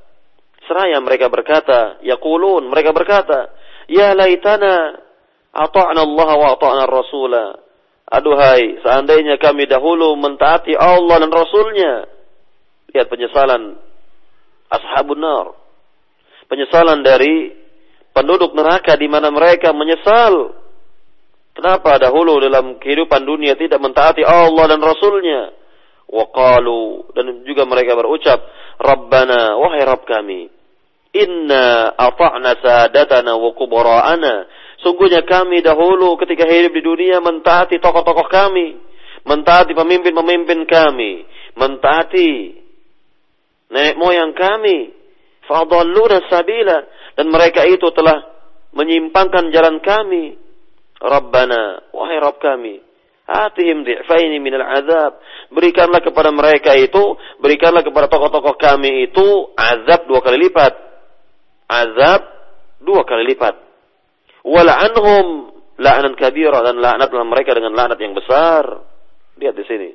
[0.66, 3.54] Seraya mereka berkata, yaqulun, mereka berkata,
[3.86, 4.98] Ya laitana
[5.54, 7.50] ata'na Allah wa ata'na Rasulah.
[8.06, 12.06] Aduhai, seandainya kami dahulu mentaati Allah dan Rasulnya.
[12.94, 13.78] Lihat penyesalan
[14.70, 15.58] ashabun nar.
[16.46, 17.50] Penyesalan dari
[18.14, 20.54] penduduk neraka di mana mereka menyesal.
[21.56, 25.56] Kenapa dahulu dalam kehidupan dunia tidak mentaati Allah dan Rasulnya?
[26.06, 28.38] Waqalu dan juga mereka berucap,
[28.76, 30.52] Rabbana, wahai Rabb kami,
[31.16, 34.34] Inna ata'na sadatana wa kubara'ana.
[34.84, 38.76] Sungguhnya kami dahulu ketika hidup di dunia mentaati tokoh-tokoh kami.
[39.24, 41.24] Mentaati pemimpin-pemimpin kami.
[41.56, 42.30] Mentaati
[43.72, 44.92] nenek moyang kami.
[45.48, 46.84] Fadalluna sabila.
[47.16, 48.20] Dan mereka itu telah
[48.76, 50.36] menyimpangkan jalan kami.
[51.00, 52.85] Rabbana, wahai Rabb kami.
[53.26, 55.18] Atihim di'faini minal azab.
[55.50, 60.86] Berikanlah kepada mereka itu, berikanlah kepada tokoh-tokoh kami itu azab dua kali lipat
[61.70, 62.22] azab
[62.82, 63.56] dua kali lipat.
[64.46, 65.26] Wala'anhum
[65.82, 68.64] la'nan kabira dan laknatlah mereka dengan laknat yang besar.
[69.42, 69.90] Lihat di sini.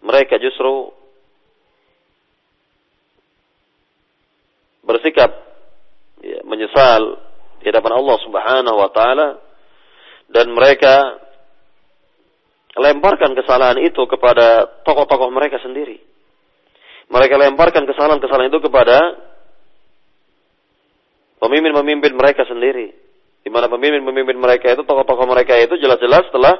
[0.00, 0.94] Mereka justru
[4.80, 5.28] bersikap
[6.24, 7.20] ya, menyesal
[7.60, 9.28] di hadapan Allah Subhanahu wa taala
[10.30, 11.18] dan mereka
[12.78, 15.98] lemparkan kesalahan itu kepada tokoh-tokoh mereka sendiri.
[17.10, 19.18] Mereka lemparkan kesalahan-kesalahan itu kepada
[21.42, 22.94] pemimpin-pemimpin mereka sendiri.
[23.42, 26.54] Di mana pemimpin-pemimpin mereka itu, tokoh-tokoh mereka itu jelas-jelas telah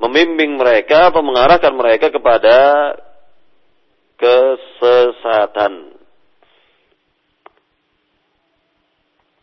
[0.00, 2.56] membimbing mereka atau mengarahkan mereka kepada
[4.16, 5.92] kesesatan.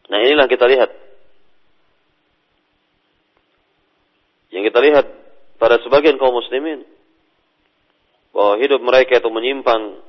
[0.09, 1.08] Nah inilah kita lihat.
[4.49, 5.05] Yang kita lihat
[5.61, 6.85] pada sebagian kaum muslimin
[8.33, 10.01] bahwa hidup mereka itu menyimpang.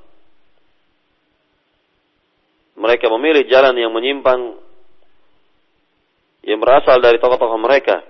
[2.80, 4.56] Mereka memilih jalan yang menyimpang
[6.40, 8.00] yang berasal dari tokoh-tokoh mereka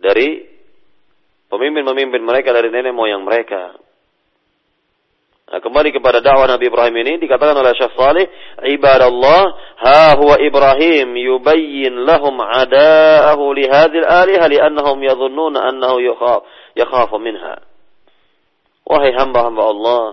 [0.00, 0.48] dari
[1.52, 3.76] pemimpin-pemimpin mereka dari nenek moyang mereka
[5.48, 8.28] Nah, kembali kepada dakwah Nabi Ibrahim ini dikatakan oleh Syekh Salih,
[8.68, 16.44] ibadallah, ha huwa Ibrahim yubayyin lahum ada'ahu li hadhil aliha li'annahum yadhunnuna annahu yakhaf
[16.76, 17.64] yakhafu minha.
[18.84, 20.04] Wahai hamba-hamba Allah,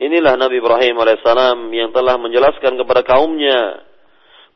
[0.00, 3.84] inilah Nabi Ibrahim alaihissalam yang telah menjelaskan kepada kaumnya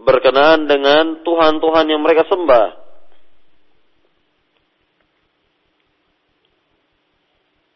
[0.01, 2.69] berkenaan dengan Tuhan-Tuhan yang mereka sembah.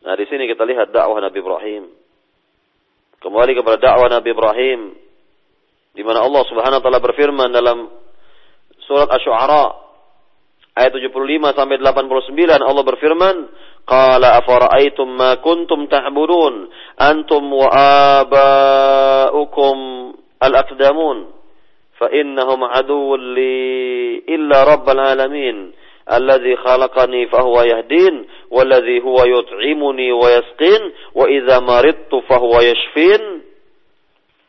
[0.09, 2.04] Nah, di sini kita lihat dakwah Nabi Ibrahim
[3.25, 4.81] Kembali kepada dakwah Nabi Ibrahim
[5.97, 7.89] di mana Allah Subhanahu wa taala berfirman dalam
[8.85, 9.65] surat Asy-Syu'ara
[10.77, 13.37] ayat 75 sampai 89 Allah berfirman
[13.89, 16.69] qala afara'aytum ma kuntum ta'budun?
[17.01, 17.73] Antum wa
[18.21, 19.77] aba'ukum
[20.45, 21.33] al-aqdamun?
[21.97, 23.57] Fa innahum aduwwun li
[24.29, 25.73] illa rabbil alamin
[26.13, 33.43] الذي خلقني فهو يهدين والذي هو يطعمني ويسقين وإذا مرضت فهو يشفين.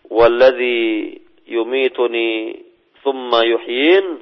[0.09, 2.59] والذي يميتني
[3.03, 4.19] ثم يحيين.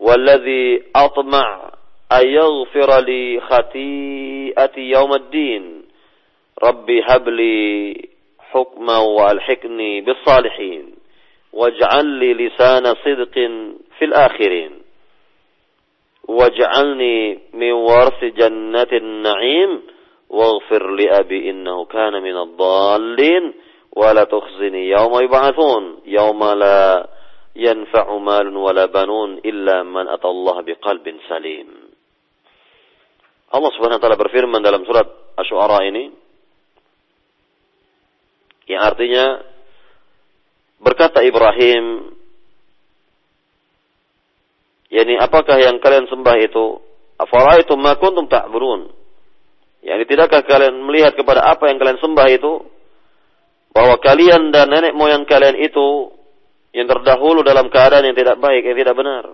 [0.00, 1.70] والذي أطمع
[2.12, 5.82] أن يغفر لي خطيئتي يوم الدين.
[6.62, 7.94] ربي هب لي
[8.38, 10.94] حكما وألحقني بالصالحين
[11.52, 13.34] واجعل لي لسان صدق
[13.98, 14.85] في الآخرين.
[16.26, 19.70] Waj'alni min warsi jannatin na'im
[20.26, 23.44] waghfir li abi innahu kana min ad-dallin
[23.94, 26.78] wa la tukhzini yawma yub'atsun yawma la
[27.54, 31.70] yanfa'u malun wala banun illa man atallaha biqalbin salim.
[33.54, 35.06] Allah Subhanahu wa taala berfirman dalam surat
[35.38, 36.10] Asy-Syu'ara ini
[38.66, 39.46] yang artinya
[40.82, 42.15] berkata Ibrahim
[44.90, 46.78] Yani apakah yang kalian sembah itu?
[47.18, 48.92] Afaraitum ma kuntum ta'burun?
[49.82, 52.52] Yani tidakkah kalian melihat kepada apa yang kalian sembah itu?
[53.74, 56.16] Bahwa kalian dan nenek moyang kalian itu
[56.72, 59.24] yang terdahulu dalam keadaan yang tidak baik, yang tidak benar.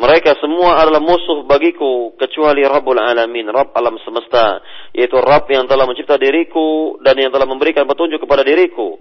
[0.00, 4.64] Mereka semua adalah musuh bagiku kecuali Rabbul Alamin, Rabb alam semesta,
[4.96, 8.96] yaitu Rabb yang telah mencipta diriku dan yang telah memberikan petunjuk kepada diriku,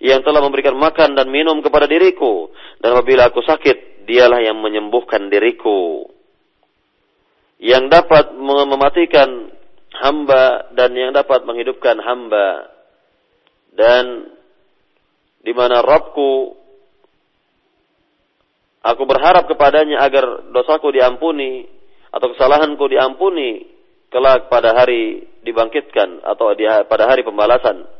[0.00, 2.52] yang telah memberikan makan dan minum kepada diriku.
[2.80, 6.06] Dan apabila aku sakit, dialah yang menyembuhkan diriku.
[7.56, 9.48] Yang dapat mematikan
[9.96, 12.68] hamba dan yang dapat menghidupkan hamba.
[13.72, 14.32] Dan
[15.40, 16.56] di mana Rabbku
[18.84, 21.64] aku berharap kepadanya agar dosaku diampuni
[22.12, 23.68] atau kesalahanku diampuni
[24.08, 26.54] kelak pada hari dibangkitkan atau
[26.86, 27.95] pada hari pembalasan.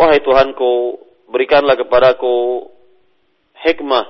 [0.00, 0.96] Wahai Tuhanku,
[1.28, 2.64] berikanlah kepadaku
[3.60, 4.06] hikmah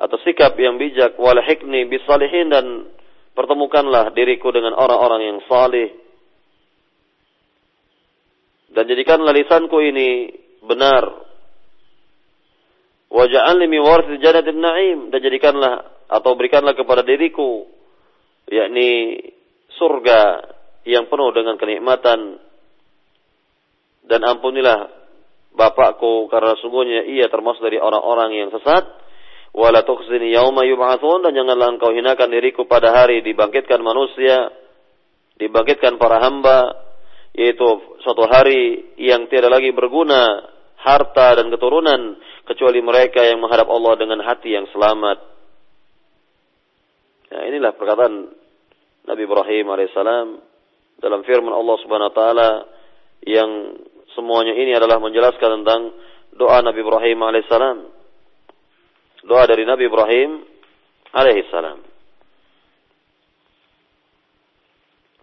[0.00, 1.20] atau sikap yang bijak.
[1.20, 2.88] Wal hikni bisalihin dan
[3.36, 5.92] pertemukanlah diriku dengan orang-orang yang saleh
[8.72, 10.30] dan jadikanlah lisanku ini
[10.62, 11.26] benar.
[13.08, 14.98] Waja'alni min warith jannatin na'im.
[15.08, 17.64] Dan jadikanlah atau berikanlah kepada diriku
[18.48, 19.20] yakni
[19.76, 20.46] surga
[20.88, 22.40] yang penuh dengan kenikmatan
[24.08, 24.88] dan ampunilah
[25.52, 28.88] bapakku karena sungguhnya ia termasuk dari orang-orang yang sesat
[29.52, 34.48] wala tukhzini yauma yub'atsun dan janganlah engkau hinakan diriku pada hari dibangkitkan manusia
[35.38, 36.88] dibangkitkan para hamba
[37.36, 37.66] yaitu
[38.02, 40.42] suatu hari yang tiada lagi berguna
[40.78, 45.18] harta dan keturunan kecuali mereka yang menghadap Allah dengan hati yang selamat.
[47.28, 48.14] Ya, inilah perkataan
[49.04, 50.28] Nabi Ibrahim alaihissalam
[50.98, 52.50] dalam firman Allah Subhanahu wa taala
[53.22, 53.50] yang
[54.18, 55.94] semuanya ini adalah menjelaskan tentang
[56.34, 57.98] doa Nabi Ibrahim alaihissalam
[59.28, 60.40] doa dari Nabi Ibrahim
[61.12, 61.78] alaihissalam.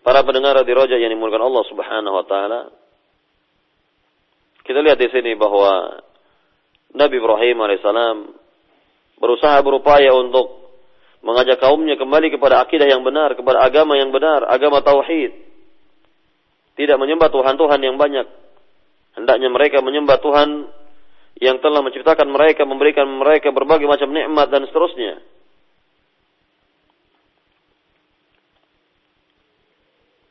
[0.05, 2.61] Para pendengar di Roja yang dimulakan Allah Subhanahu wa taala.
[4.65, 6.01] Kita lihat di sini bahwa
[6.93, 8.17] Nabi Ibrahim alaihissalam
[9.17, 10.61] berusaha berupaya untuk
[11.25, 15.33] mengajak kaumnya kembali kepada akidah yang benar, kepada agama yang benar, agama tauhid.
[16.77, 18.44] Tidak menyembah Tuhan-Tuhan yang banyak.
[19.16, 20.68] Hendaknya mereka menyembah Tuhan
[21.39, 25.24] yang telah menciptakan mereka, memberikan mereka berbagai macam nikmat dan seterusnya.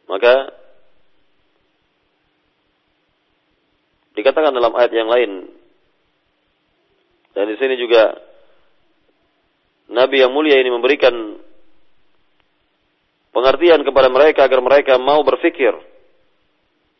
[0.04, 0.52] Maka
[4.14, 5.50] dikatakan dalam ayat yang lain
[7.34, 8.14] dan di sini juga
[9.90, 11.12] Nabi yang mulia ini memberikan
[13.34, 15.74] pengertian kepada mereka agar mereka mau berfikir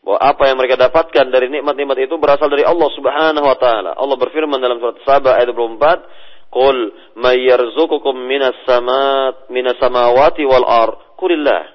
[0.05, 3.97] bahwa apa yang mereka dapatkan dari nikmat-nikmat itu berasal dari Allah Subhanahu wa taala.
[3.97, 6.05] Allah berfirman dalam surat Saba ayat 24,
[6.53, 6.77] "Qul
[7.17, 11.73] may yarzuqukum minas samat minas samawati wal ar." Qulillah.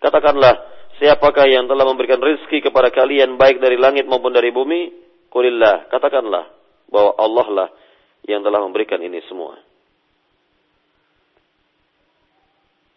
[0.00, 0.56] Katakanlah,
[0.96, 4.88] siapakah yang telah memberikan rezeki kepada kalian baik dari langit maupun dari bumi?
[5.28, 5.92] Qulillah.
[5.92, 6.48] Katakanlah
[6.88, 7.68] bahwa Allah lah
[8.24, 9.60] yang telah memberikan ini semua.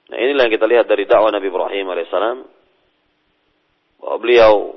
[0.08, 2.57] Nah inilah yang kita lihat dari dakwah Nabi Ibrahim alaihissalam
[4.08, 4.72] bahwa beliau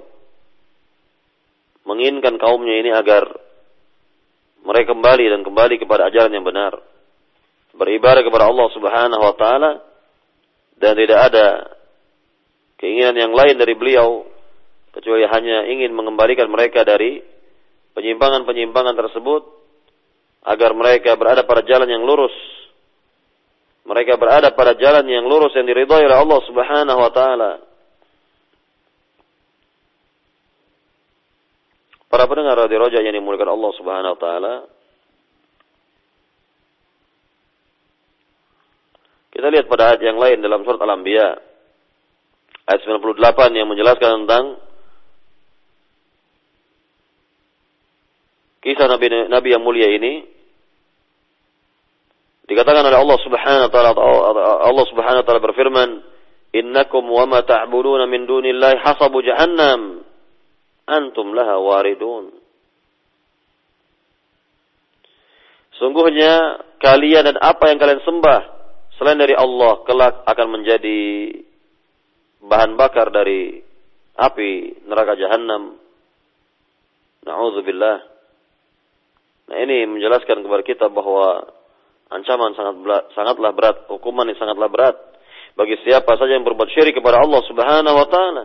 [1.87, 3.31] menginginkan kaumnya ini agar
[4.66, 6.74] mereka kembali dan kembali kepada ajaran yang benar.
[7.70, 9.87] Beribadah kepada Allah Subhanahu wa taala
[10.83, 11.47] dan tidak ada
[12.83, 14.26] keinginan yang lain dari beliau
[14.91, 17.22] kecuali hanya ingin mengembalikan mereka dari
[17.95, 19.47] penyimpangan-penyimpangan tersebut
[20.43, 22.35] agar mereka berada pada jalan yang lurus.
[23.87, 27.70] Mereka berada pada jalan yang lurus yang diridhai oleh Allah Subhanahu wa taala.
[32.11, 34.55] Para pendengar radio roja yang dimuliakan Allah Subhanahu wa taala.
[39.31, 41.39] Kita lihat pada ayat yang lain dalam surat Al-Anbiya
[42.67, 43.15] ayat 98
[43.55, 44.59] yang menjelaskan tentang
[48.59, 50.27] kisah Nabi Nabi yang mulia ini
[52.51, 53.91] dikatakan oleh Allah Subhanahu wa taala
[54.67, 56.03] Allah Subhanahu wa taala berfirman
[56.59, 60.10] innakum wa ma ta'buduna min dunillahi hasabu jahannam
[60.91, 62.34] antum laha waridun.
[65.78, 68.41] Sungguhnya kalian dan apa yang kalian sembah
[69.01, 71.01] selain dari Allah kelak akan menjadi
[72.45, 73.64] bahan bakar dari
[74.18, 75.80] api neraka jahanam.
[77.24, 77.97] Nauzubillah.
[79.51, 81.49] Nah ini menjelaskan kepada kita bahwa
[82.12, 82.76] ancaman sangat
[83.16, 84.97] sangatlah berat, hukuman yang sangatlah berat
[85.57, 88.45] bagi siapa saja yang berbuat syirik kepada Allah Subhanahu wa taala.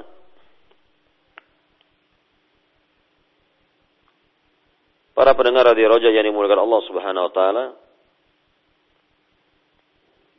[5.16, 7.66] Para pendengar radio Roja yang dimulakan Allah Subhanahu wa taala.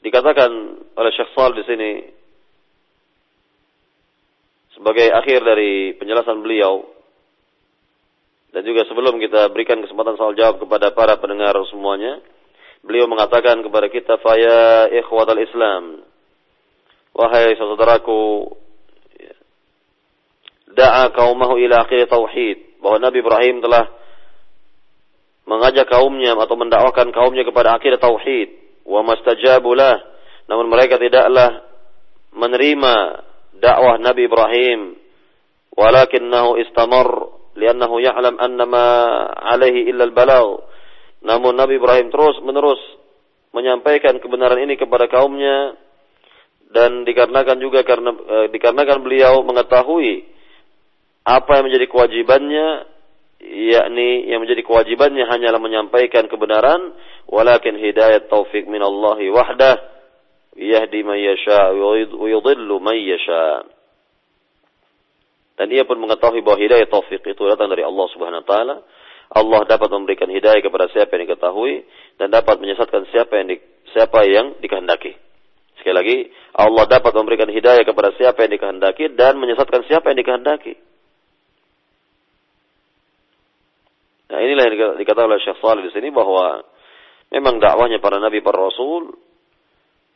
[0.04, 0.50] Dikatakan
[0.92, 1.92] oleh Syekh Sal di sini
[4.76, 6.84] sebagai akhir dari penjelasan beliau
[8.52, 12.20] dan juga sebelum kita berikan kesempatan soal jawab kepada para pendengar semuanya,
[12.84, 16.04] beliau mengatakan kepada kita faya ikhwatal Islam
[17.16, 18.52] wahai saudaraku
[20.76, 23.88] da'a kaumahu ila akhir tauhid bahwa Nabi Ibrahim telah
[25.46, 28.82] mengajak kaumnya atau mendakwakan kaumnya kepada akidah tauhid.
[28.86, 29.96] Wa mastajabulah
[30.46, 31.62] namun mereka tidaklah
[32.34, 32.94] menerima
[33.58, 34.80] dakwah Nabi Ibrahim.
[35.76, 37.08] Walakinnahu istamar
[37.56, 38.84] liannahu ya'lam annama
[39.40, 40.64] alaihi illa al-balagh
[41.26, 42.78] namun Nabi Ibrahim terus menerus
[43.50, 45.74] menyampaikan kebenaran ini kepada kaumnya.
[46.66, 50.26] Dan dikarenakan juga karena e, dikarenakan beliau mengetahui
[51.22, 52.66] apa yang menjadi kewajibannya
[53.42, 56.96] yakni yang menjadi kewajibannya hanyalah menyampaikan kebenaran
[57.28, 59.76] walakin hidayat taufik min Allah wahdah
[60.56, 61.96] yahdi man yasha wa
[62.28, 63.68] yudhillu yasha
[65.56, 68.76] dan ia pun mengetahui bahwa hidayah taufik itu datang dari Allah Subhanahu wa taala
[69.32, 71.82] Allah dapat memberikan hidayah kepada siapa yang diketahui
[72.20, 73.56] dan dapat menyesatkan siapa yang di,
[73.90, 75.18] siapa yang dikehendaki.
[75.82, 76.16] Sekali lagi,
[76.54, 80.78] Allah dapat memberikan hidayah kepada siapa yang dikehendaki dan menyesatkan siapa yang dikehendaki.
[84.26, 86.66] Nah inilah yang dikatakan oleh Syekh Salih di sini bahwa
[87.30, 89.14] memang dakwahnya para nabi para rasul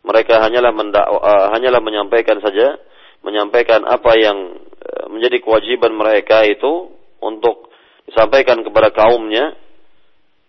[0.01, 2.81] mereka hanyalah mendakwa, uh, hanyalah menyampaikan saja
[3.23, 6.91] menyampaikan apa yang uh, menjadi kewajiban mereka itu
[7.21, 7.71] untuk
[8.09, 9.55] disampaikan kepada kaumnya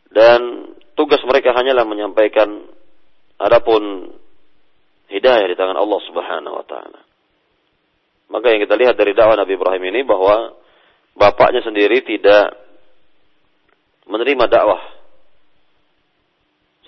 [0.10, 2.66] dan tugas mereka hanyalah menyampaikan
[3.38, 4.14] adapun
[5.12, 7.02] hidayah di tangan Allah Subhanahu wa taala.
[8.32, 10.56] Maka yang kita lihat dari dakwah Nabi Ibrahim ini bahwa
[11.20, 12.56] bapaknya sendiri tidak
[14.12, 14.84] menerima dakwah.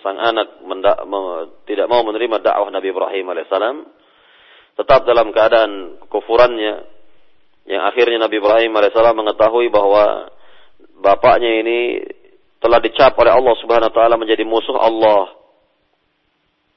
[0.04, 3.88] Sang anak mendak, me, tidak mau menerima dakwah Nabi Ibrahim alaihissalam,
[4.76, 6.84] tetap dalam keadaan kufurannya,
[7.72, 10.28] yang akhirnya Nabi Ibrahim alaihissalam mengetahui bahwa
[11.00, 12.04] bapaknya ini
[12.60, 15.32] telah dicap oleh Allah Subhanahu wa taala menjadi musuh Allah.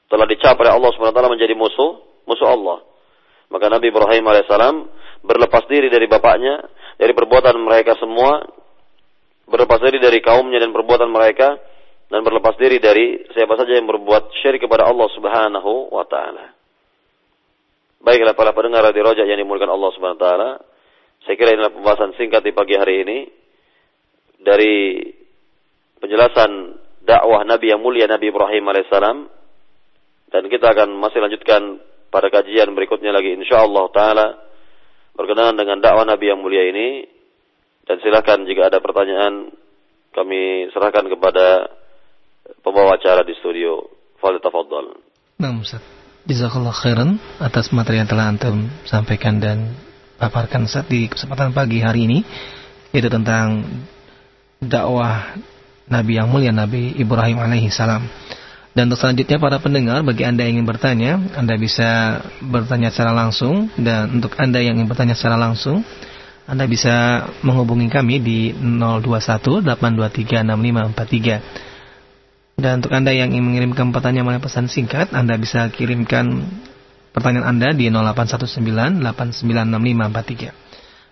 [0.07, 2.83] Telah dicap oleh Allah Subhanahu wa taala menjadi musuh musuh Allah.
[3.47, 4.75] Maka Nabi Ibrahim alaihissalam
[5.23, 6.63] berlepas diri dari bapaknya,
[6.99, 8.43] dari perbuatan mereka semua
[9.47, 11.55] berlepas diri dari kaumnya dan perbuatan mereka
[12.07, 16.55] dan berlepas diri dari siapa saja yang berbuat syirik kepada Allah Subhanahu wa taala.
[18.03, 20.49] Baiklah para pendengar di Rojak yang dimulakan Allah Subhanahu wa taala.
[21.25, 23.17] Saya kira inilah pembahasan singkat di pagi hari ini
[24.39, 25.03] dari
[25.99, 29.17] penjelasan dakwah Nabi yang mulia Nabi Ibrahim alaihissalam
[30.31, 31.81] dan kita akan masih lanjutkan
[32.11, 34.27] pada kajian berikutnya lagi insyaallah taala
[35.17, 37.16] berkenaan dengan dakwah Nabi yang mulia ini
[37.87, 39.55] dan silakan jika ada pertanyaan
[40.11, 41.71] kami serahkan kepada
[42.59, 43.87] pembawa acara di studio.
[44.19, 44.97] Fadil tafadhal.
[45.39, 45.83] Nah, Ustaz.
[46.27, 49.71] Jazakallah khairan atas materi yang telah antum sampaikan dan
[50.19, 52.19] paparkan saat di kesempatan pagi hari ini
[52.91, 53.63] yaitu tentang
[54.59, 55.39] dakwah
[55.87, 58.03] Nabi yang mulia Nabi Ibrahim alaihi salam.
[58.75, 63.71] Dan untuk selanjutnya para pendengar bagi Anda yang ingin bertanya, Anda bisa bertanya secara langsung
[63.79, 65.81] dan untuk Anda yang ingin bertanya secara langsung,
[66.47, 71.43] Anda bisa menghubungi kami di 021 823 6543.
[72.57, 76.47] Dan untuk Anda yang ingin mengirimkan pertanyaan melalui pesan singkat, Anda bisa kirimkan
[77.11, 80.55] pertanyaan Anda di 0819 896543.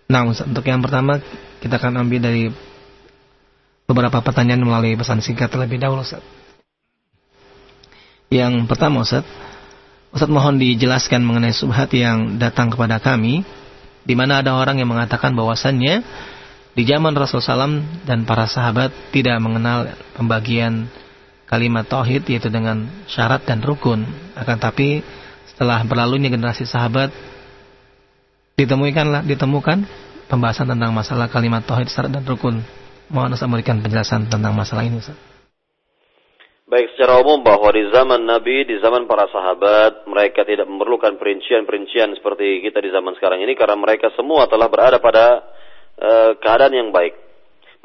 [0.08, 1.20] Nah, untuk yang pertama
[1.60, 2.48] kita akan ambil dari
[3.86, 6.24] beberapa pertanyaan melalui pesan singkat terlebih dahulu, Ustaz.
[8.32, 9.28] Yang pertama Ustaz,
[10.16, 13.44] Ustaz mohon dijelaskan mengenai subhat yang datang kepada kami,
[14.06, 16.06] di mana ada orang yang mengatakan bahwasannya
[16.78, 20.86] di zaman Rasul Salam dan para sahabat tidak mengenal pembagian
[21.50, 24.06] kalimat tauhid yaitu dengan syarat dan rukun.
[24.38, 25.02] Akan tapi
[25.50, 27.10] setelah berlalunya generasi sahabat
[28.60, 29.88] ditemukanlah ditemukan
[30.30, 32.62] pembahasan tentang masalah kalimat tauhid syarat dan rukun.
[33.10, 35.35] Mohon Ustaz memberikan penjelasan tentang masalah ini Ustaz.
[36.66, 42.18] Baik secara umum bahwa di zaman Nabi, di zaman para sahabat, mereka tidak memerlukan perincian-perincian
[42.18, 45.46] seperti kita di zaman sekarang ini karena mereka semua telah berada pada
[46.02, 47.14] uh, keadaan yang baik.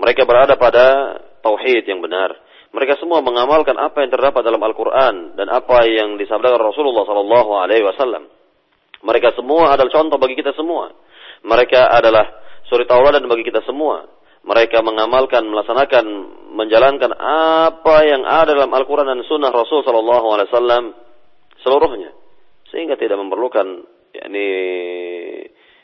[0.00, 1.12] Mereka berada pada
[1.44, 2.32] tauhid yang benar.
[2.72, 7.84] Mereka semua mengamalkan apa yang terdapat dalam Al-Quran dan apa yang disabdakan Rasulullah Sallallahu Alaihi
[7.84, 8.32] Wasallam.
[9.04, 10.88] Mereka semua adalah contoh bagi kita semua.
[11.44, 12.24] Mereka adalah
[12.64, 16.06] suri tauladan bagi kita semua mereka mengamalkan, melaksanakan,
[16.56, 20.84] menjalankan apa yang ada dalam Al-Quran dan Sunnah Rasul Sallallahu Alaihi Wasallam
[21.60, 22.10] seluruhnya,
[22.72, 23.84] sehingga tidak memerlukan
[24.16, 24.48] yakni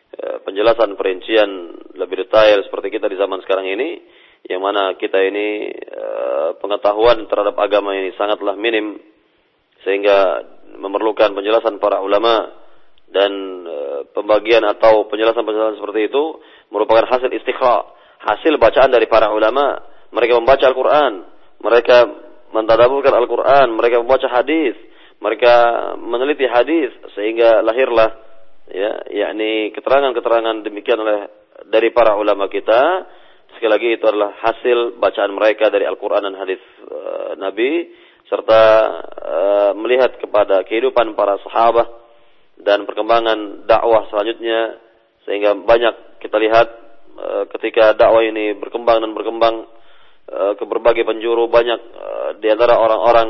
[0.08, 1.48] eh, penjelasan perincian
[2.00, 4.00] lebih detail seperti kita di zaman sekarang ini,
[4.48, 8.96] yang mana kita ini eh, pengetahuan terhadap agama ini sangatlah minim,
[9.84, 10.42] sehingga
[10.80, 12.56] memerlukan penjelasan para ulama
[13.12, 13.32] dan
[13.68, 16.40] eh, pembagian atau penjelasan-penjelasan seperti itu
[16.72, 19.76] merupakan hasil istiqra hasil bacaan dari para ulama.
[20.12, 21.12] Mereka membaca Al-Quran,
[21.60, 21.96] mereka
[22.54, 24.78] mentadaburkan Al-Quran, mereka membaca hadis,
[25.20, 25.52] mereka
[25.98, 28.10] meneliti hadis sehingga lahirlah
[28.70, 31.28] ya yakni keterangan-keterangan demikian oleh
[31.68, 33.08] dari para ulama kita.
[33.56, 38.04] Sekali lagi itu adalah hasil bacaan mereka dari Al-Quran dan hadis uh, Nabi.
[38.26, 38.62] Serta
[39.06, 41.86] uh, melihat kepada kehidupan para sahabat
[42.58, 44.82] dan perkembangan dakwah selanjutnya.
[45.24, 46.68] Sehingga banyak kita lihat
[47.56, 49.66] ketika dakwah ini berkembang dan berkembang
[50.28, 53.28] eh, ke berbagai penjuru banyak eh, di antara orang-orang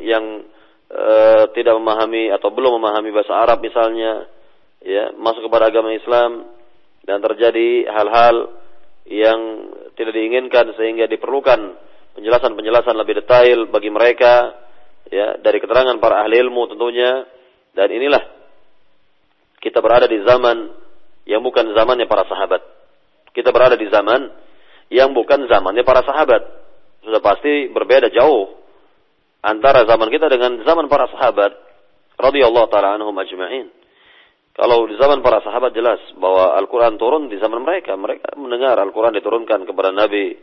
[0.00, 0.24] yang
[1.54, 4.26] tidak memahami atau belum memahami bahasa Arab misalnya
[4.82, 6.50] ya masuk kepada agama Islam
[7.06, 8.50] dan terjadi hal-hal
[9.06, 11.78] yang tidak diinginkan sehingga diperlukan
[12.18, 14.54] penjelasan-penjelasan lebih detail bagi mereka
[15.10, 17.26] ya dari keterangan para ahli ilmu tentunya.
[17.70, 18.22] Dan inilah
[19.62, 20.74] kita berada di zaman
[21.28, 22.62] yang bukan zamannya para sahabat
[23.36, 24.30] kita berada di zaman
[24.90, 26.42] yang bukan zamannya para sahabat.
[27.00, 28.60] Sudah pasti berbeda jauh
[29.40, 31.52] antara zaman kita dengan zaman para sahabat
[32.20, 33.72] radhiyallahu taala anhum ajma'in.
[34.50, 37.96] Kalau di zaman para sahabat jelas bahwa Al-Quran turun di zaman mereka.
[37.96, 40.36] Mereka mendengar Al-Quran diturunkan kepada Nabi.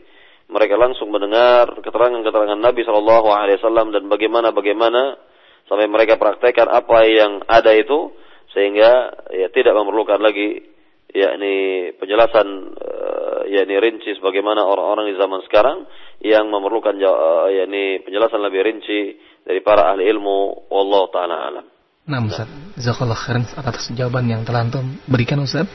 [0.48, 5.20] Mereka langsung mendengar keterangan-keterangan Nabi Shallallahu Alaihi Wasallam dan bagaimana-bagaimana
[5.68, 8.16] sampai mereka praktekkan apa yang ada itu
[8.56, 10.64] sehingga ya tidak memerlukan lagi
[11.12, 12.46] yakni penjelasan
[12.76, 15.88] uh, yakni rinci sebagaimana orang-orang di zaman sekarang
[16.20, 20.68] yang memerlukan uh, yakni penjelasan lebih rinci dari para ahli ilmu.
[20.68, 21.66] Allah taala alam.
[22.08, 22.48] Nah, Ustaz,
[22.80, 25.68] jazakallah khairan atas jawaban yang telah antum berikan Ustaz.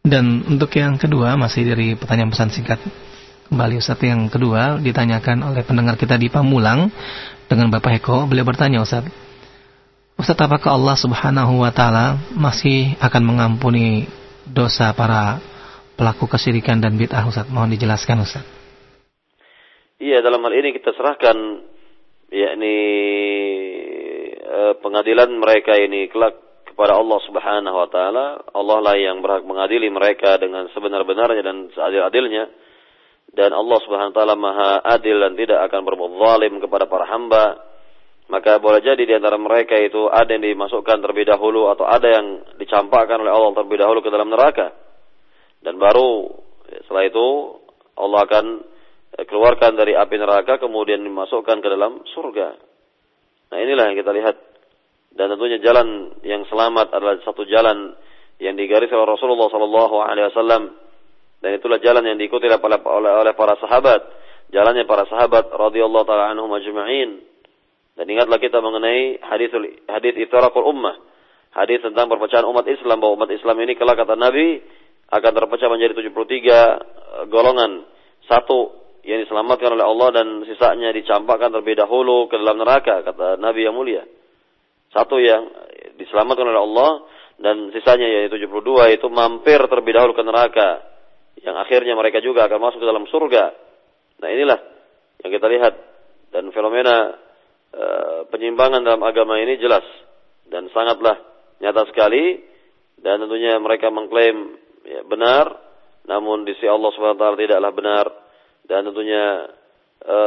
[0.00, 2.80] Dan untuk yang kedua masih dari pertanyaan pesan singkat.
[3.52, 6.88] Kembali Ustaz yang kedua ditanyakan oleh pendengar kita di Pamulang
[7.48, 8.24] dengan Bapak Eko.
[8.24, 9.27] Beliau bertanya Ustaz
[10.18, 14.02] Ustaz apakah Allah subhanahu wa ta'ala masih akan mengampuni
[14.50, 15.38] dosa para
[15.94, 17.46] pelaku kesyirikan dan bid'ah Ustaz?
[17.46, 18.42] Mohon dijelaskan Ustaz.
[20.02, 21.38] Iya dalam hal ini kita serahkan
[22.34, 22.76] yakni
[24.42, 26.34] eh, pengadilan mereka ini kelak
[26.66, 28.42] kepada Allah Subhanahu wa taala.
[28.58, 32.50] Allah lah yang berhak mengadili mereka dengan sebenar-benarnya dan seadil-adilnya.
[33.38, 37.67] Dan Allah Subhanahu wa taala Maha adil dan tidak akan berbuat zalim kepada para hamba
[38.28, 42.26] maka boleh jadi di antara mereka itu ada yang dimasukkan terlebih dahulu atau ada yang
[42.60, 44.68] dicampakkan oleh Allah terlebih dahulu ke dalam neraka.
[45.64, 46.28] Dan baru
[46.84, 47.26] setelah itu
[47.96, 48.44] Allah akan
[49.24, 52.48] keluarkan dari api neraka kemudian dimasukkan ke dalam surga.
[53.48, 54.36] Nah inilah yang kita lihat
[55.16, 57.96] dan tentunya jalan yang selamat adalah satu jalan
[58.38, 60.62] yang digaris oleh Rasulullah sallallahu alaihi wasallam
[61.40, 64.04] dan itulah jalan yang diikuti oleh, oleh, oleh para sahabat
[64.52, 67.24] jalannya para sahabat radhiyallahu taala anhum ajma'in
[67.98, 69.50] dan ingatlah kita mengenai hadis
[69.90, 71.02] hadis iftaraqul ummah.
[71.50, 74.62] Hadis tentang perpecahan umat Islam bahwa umat Islam ini kelak kata Nabi
[75.10, 76.78] akan terpecah menjadi 73 eh,
[77.26, 77.82] golongan.
[78.30, 83.66] Satu yang diselamatkan oleh Allah dan sisanya dicampakkan terlebih dahulu ke dalam neraka kata Nabi
[83.66, 84.06] yang mulia.
[84.94, 85.50] Satu yang
[85.98, 86.90] diselamatkan oleh Allah
[87.42, 90.86] dan sisanya yaitu 72 itu mampir terlebih dahulu ke neraka.
[91.42, 93.44] Yang akhirnya mereka juga akan masuk ke dalam surga.
[94.22, 94.60] Nah inilah
[95.26, 95.74] yang kita lihat.
[96.28, 97.16] Dan fenomena
[98.32, 99.84] penyimpangan dalam agama ini jelas
[100.48, 101.20] dan sangatlah
[101.60, 102.40] nyata sekali
[102.98, 105.46] dan tentunya mereka mengklaim ya, benar.
[106.08, 108.06] Namun di sisi Allah taala tidaklah benar
[108.64, 109.24] dan tentunya
[110.00, 110.18] e,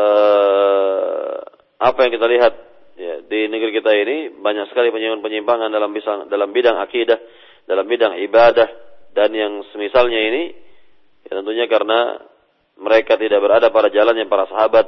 [1.81, 2.53] apa yang kita lihat
[3.01, 5.89] ya, di negeri kita ini banyak sekali penyimpangan dalam
[6.29, 7.17] dalam bidang akidah,
[7.65, 8.69] dalam bidang ibadah
[9.17, 10.43] dan yang semisalnya ini
[11.25, 12.21] ya tentunya karena
[12.77, 14.85] mereka tidak berada pada jalan yang para sahabat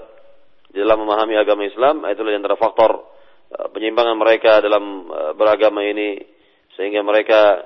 [0.73, 3.05] dalam memahami agama Islam, itulah yang antara faktor
[3.53, 6.17] uh, penyimpangan mereka dalam uh, beragama ini
[6.73, 7.61] sehingga mereka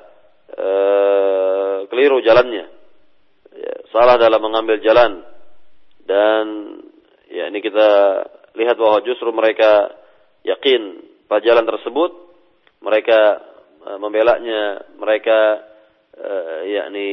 [0.51, 2.67] uh, keliru jalannya.
[3.57, 5.23] Ya, salah dalam mengambil jalan.
[6.03, 6.45] Dan
[7.31, 7.89] ya ini kita
[8.55, 9.91] lihat bahwa justru mereka
[10.43, 12.11] yakin pada jalan tersebut.
[12.83, 13.19] Mereka
[13.87, 15.63] uh, membelanya mereka
[16.19, 17.09] uh, yakni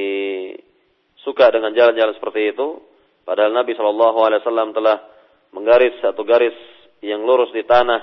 [1.25, 2.83] suka dengan jalan-jalan seperti itu.
[3.25, 5.14] Padahal Nabi wasallam telah
[5.55, 6.55] menggaris satu garis
[7.01, 8.03] yang lurus di tanah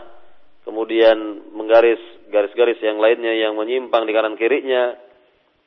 [0.63, 1.99] kemudian menggaris
[2.31, 4.95] garis-garis yang lainnya yang menyimpang di kanan kirinya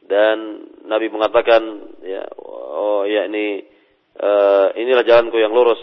[0.04, 1.62] dan Nabi mengatakan
[2.04, 3.68] ya oh yakni
[4.16, 5.80] uh, inilah jalanku yang lurus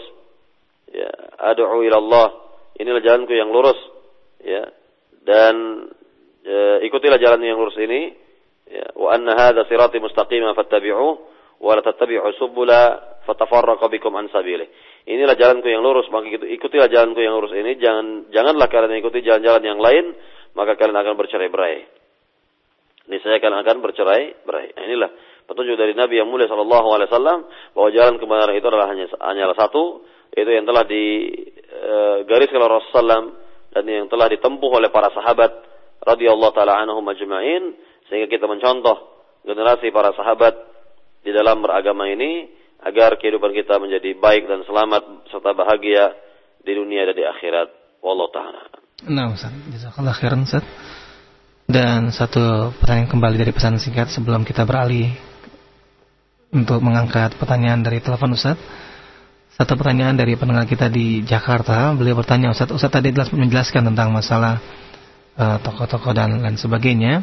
[0.90, 2.28] ya ad'u ila Allah
[2.76, 3.78] inilah jalanku yang lurus
[4.42, 4.68] ya
[5.22, 5.86] dan
[6.42, 8.12] e, ikutilah jalan yang lurus ini
[8.66, 11.08] ya wa anna hadza sirati mustaqima fattabi'uhu
[11.62, 12.80] wa la tattabi'u subula
[13.24, 14.66] fatafarraqa bikum an sabilih
[15.08, 17.78] inilah jalanku yang lurus maka ikutilah jalanku yang lurus ini.
[17.78, 20.14] Jangan janganlah kalian ikuti jalan-jalan yang lain
[20.52, 21.76] maka kalian akan bercerai-berai.
[23.10, 24.66] Ini saya kalian akan bercerai-berai.
[24.78, 25.10] Nah, inilah
[25.46, 27.38] petunjuk dari Nabi yang mulia sallallahu alaihi wasallam
[27.74, 33.20] bahwa jalan kebenaran itu adalah hanya hanyalah satu itu yang telah digariskan oleh Rasulullah
[33.72, 35.50] dan yang telah ditempuh oleh para sahabat
[36.02, 37.04] radhiyallahu taala anhum
[38.08, 38.96] sehingga kita mencontoh
[39.44, 40.54] generasi para sahabat
[41.22, 42.48] di dalam beragama ini
[42.82, 46.18] agar kehidupan kita menjadi baik dan selamat serta bahagia
[46.66, 47.68] di dunia dan di akhirat.
[48.02, 48.66] Wallahu taala.
[49.06, 49.54] Nah, Ustaz.
[49.70, 50.66] Jazakallah khairan, Ustaz.
[51.66, 55.14] Dan satu pertanyaan kembali dari pesan singkat sebelum kita beralih
[56.50, 58.58] untuk mengangkat pertanyaan dari telepon Ustaz.
[59.54, 64.58] Satu pertanyaan dari pendengar kita di Jakarta, beliau bertanya, Ustaz, Ustaz tadi menjelaskan tentang masalah
[65.38, 67.22] uh, tokoh-tokoh dan lain sebagainya.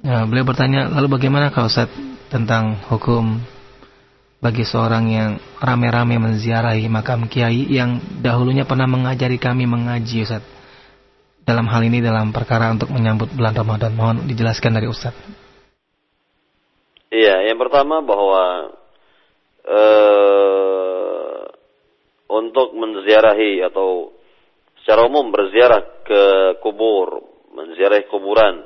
[0.00, 1.90] Uh, beliau bertanya, lalu bagaimana kalau Ustaz
[2.32, 3.38] tentang hukum
[4.38, 10.46] bagi seorang yang rame-rame menziarahi makam kiai yang dahulunya pernah mengajari kami mengaji Ustaz.
[11.42, 15.16] Dalam hal ini dalam perkara untuk menyambut bulan Ramadan, mohon dijelaskan dari Ustaz.
[17.08, 18.76] Iya, yang pertama bahwa
[19.64, 21.40] uh,
[22.28, 24.12] untuk menziarahi atau
[24.84, 26.22] secara umum berziarah ke
[26.60, 27.24] kubur,
[27.56, 28.60] menziarahi kuburan.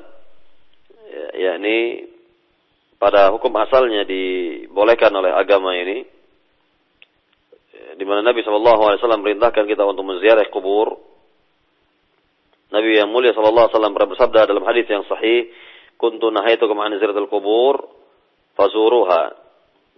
[1.07, 2.12] Ya, yakni
[3.03, 6.07] pada hukum asalnya dibolehkan oleh agama ini
[7.99, 10.95] di mana Nabi wasallam merintahkan kita untuk menziarah kubur.
[12.71, 15.51] Nabi yang mulia alaihi wasallam bersabda dalam hadis yang sahih,
[15.99, 17.91] "Kuntu nahaitukum an ziyaratil kubur
[18.55, 19.35] fazuruha."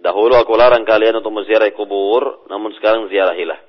[0.02, 3.62] Dahulu aku larang kalian untuk menziarahi kubur, namun sekarang ziarahilah.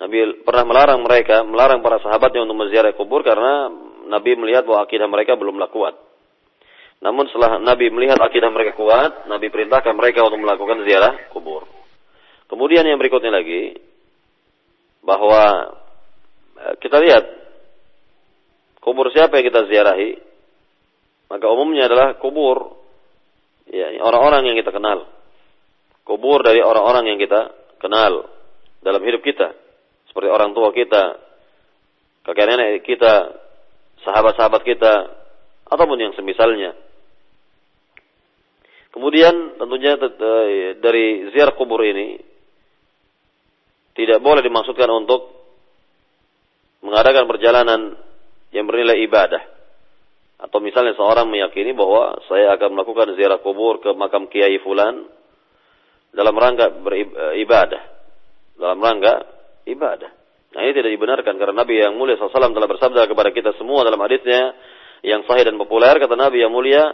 [0.00, 3.68] Nabi pernah melarang mereka, melarang para sahabatnya untuk menziarahi kubur karena
[4.08, 6.07] Nabi melihat bahwa akidah mereka belumlah kuat.
[6.98, 11.66] Namun setelah Nabi melihat akidah mereka kuat, Nabi perintahkan mereka untuk melakukan ziarah kubur.
[12.50, 13.78] Kemudian yang berikutnya lagi,
[15.04, 15.74] bahwa
[16.58, 17.24] eh, kita lihat
[18.82, 20.18] kubur siapa yang kita ziarahi,
[21.30, 22.74] maka umumnya adalah kubur
[23.68, 25.18] ya orang-orang yang kita kenal
[26.08, 28.32] kubur dari orang-orang yang kita kenal
[28.80, 29.52] dalam hidup kita.
[30.08, 31.20] Seperti orang tua kita,
[32.24, 33.36] kakek nenek kita,
[34.08, 34.94] sahabat-sahabat kita,
[35.68, 36.72] ataupun yang semisalnya.
[38.88, 40.00] Kemudian tentunya
[40.80, 42.18] dari ziarah kubur ini
[43.98, 45.38] tidak boleh dimaksudkan untuk
[46.80, 47.80] mengadakan perjalanan
[48.54, 49.42] yang bernilai ibadah.
[50.38, 55.02] Atau misalnya seorang meyakini bahwa saya akan melakukan ziarah kubur ke makam kiai fulan
[56.14, 57.82] dalam rangka beribadah,
[58.54, 59.14] dalam rangka
[59.66, 60.10] ibadah.
[60.54, 64.00] Nah ini tidak dibenarkan karena Nabi yang mulia SAW telah bersabda kepada kita semua dalam
[64.00, 64.56] hadisnya
[65.04, 66.88] yang sahih dan populer kata Nabi yang mulia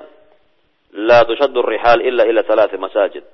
[0.95, 3.27] la tushaddur rihal illa ila thalath masajid.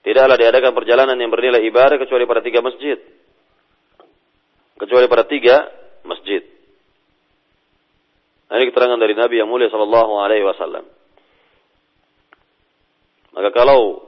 [0.00, 2.96] Tidaklah diadakan perjalanan yang bernilai ibadah kecuali pada tiga masjid.
[4.80, 5.68] Kecuali pada tiga
[6.08, 6.40] masjid.
[8.50, 10.82] Ini keterangan dari Nabi yang mulia sallallahu alaihi wasallam.
[13.30, 14.02] Maka kalau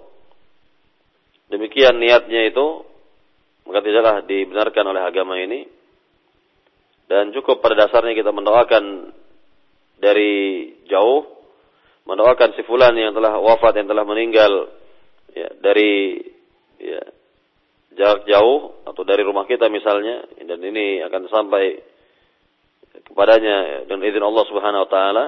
[1.53, 2.83] demikian niatnya itu
[3.69, 5.69] maka tidaklah dibenarkan oleh agama ini
[7.07, 9.15] dan cukup pada dasarnya kita mendoakan
[10.03, 11.42] dari jauh
[12.09, 14.73] mendoakan si fulan yang telah wafat yang telah meninggal
[15.33, 16.19] ya, dari
[16.83, 17.03] ya,
[17.95, 21.79] jarak jauh atau dari rumah kita misalnya dan ini akan sampai
[23.07, 25.25] kepadanya dengan izin Allah Subhanahu wa taala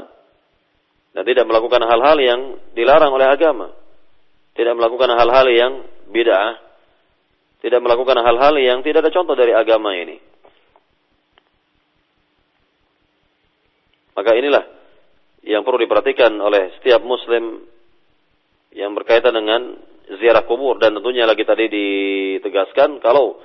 [1.14, 2.40] dan tidak melakukan hal-hal yang
[2.74, 3.70] dilarang oleh agama.
[4.54, 5.72] Tidak melakukan hal-hal yang
[6.10, 6.64] bid'ah
[7.64, 10.20] tidak melakukan hal-hal yang tidak ada contoh dari agama ini.
[14.12, 14.68] Maka inilah
[15.44, 17.64] yang perlu diperhatikan oleh setiap muslim
[18.72, 19.76] yang berkaitan dengan
[20.20, 23.38] ziarah kubur dan tentunya lagi tadi ditegaskan kalau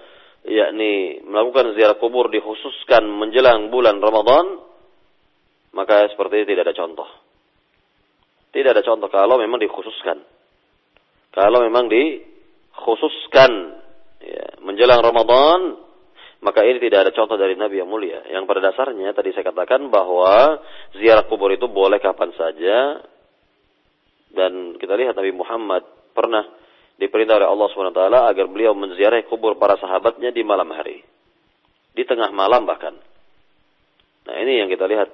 [0.47, 4.69] yakni melakukan ziarah kubur dikhususkan menjelang bulan Ramadan
[5.75, 7.09] maka seperti ini tidak ada contoh.
[8.49, 10.17] Tidak ada contoh kalau memang dikhususkan.
[11.29, 13.51] Kalau memang dikhususkan
[14.17, 15.77] ya, menjelang Ramadan,
[16.39, 18.23] maka ini tidak ada contoh dari Nabi yang mulia.
[18.31, 20.63] Yang pada dasarnya tadi saya katakan bahwa
[20.95, 23.03] ziarah kubur itu boleh kapan saja.
[24.29, 25.83] Dan kita lihat Nabi Muhammad
[26.15, 26.47] pernah
[26.95, 31.03] diperintah oleh Allah SWT agar beliau menziarahi kubur para sahabatnya di malam hari.
[31.91, 32.95] Di tengah malam bahkan.
[34.23, 35.09] Nah ini yang kita lihat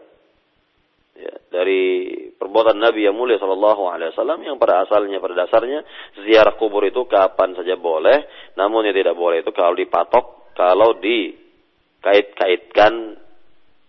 [1.17, 2.05] ya, dari
[2.37, 5.81] perbuatan Nabi yang mulia Shallallahu Alaihi Wasallam yang pada asalnya pada dasarnya
[6.21, 13.19] ziarah kubur itu kapan saja boleh, namun yang tidak boleh itu kalau dipatok, kalau dikait-kaitkan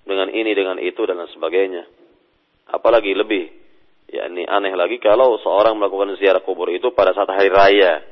[0.06, 1.84] dengan ini dengan itu dan lain sebagainya.
[2.70, 3.50] Apalagi lebih,
[4.10, 8.02] ya ini aneh lagi kalau seorang melakukan ziarah kubur itu pada saat hari raya,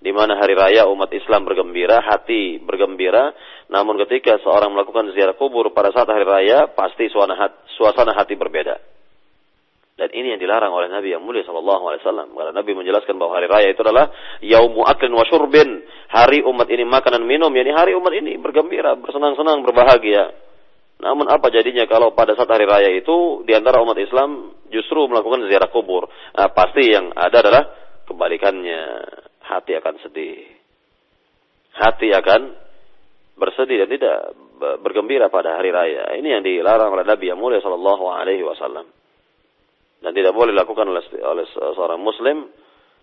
[0.00, 3.34] di mana hari raya umat Islam bergembira, hati bergembira,
[3.68, 8.34] namun ketika seorang melakukan ziarah kubur pada saat hari raya, pasti suasana hati, suasana hati
[8.36, 8.80] berbeda.
[10.00, 12.32] Dan ini yang dilarang oleh Nabi yang mulia sallallahu alaihi wasallam.
[12.32, 14.08] Karena Nabi menjelaskan bahwa hari raya itu adalah
[14.40, 15.84] yaumu aklin wa syurbin.
[16.08, 20.32] Hari umat ini makan dan minum, yakni hari umat ini bergembira, bersenang-senang, berbahagia.
[21.04, 25.44] Namun apa jadinya kalau pada saat hari raya itu di antara umat Islam justru melakukan
[25.52, 26.08] ziarah kubur?
[26.32, 27.64] Nah, pasti yang ada adalah
[28.08, 28.80] kebalikannya
[29.44, 30.48] hati akan sedih.
[31.76, 32.56] Hati akan
[33.36, 34.16] bersedih dan tidak
[34.80, 36.16] bergembira pada hari raya.
[36.16, 38.88] Ini yang dilarang oleh Nabi yang mulia sallallahu alaihi wasallam.
[40.00, 42.48] Dan tidak boleh dilakukan oleh, oleh seorang muslim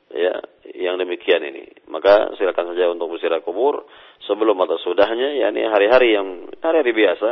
[0.10, 0.34] ya
[0.74, 1.88] yang demikian ini.
[1.94, 3.86] Maka silakan saja untuk bersirat kubur
[4.26, 7.30] sebelum atau sudahnya yakni hari-hari yang hari-hari biasa.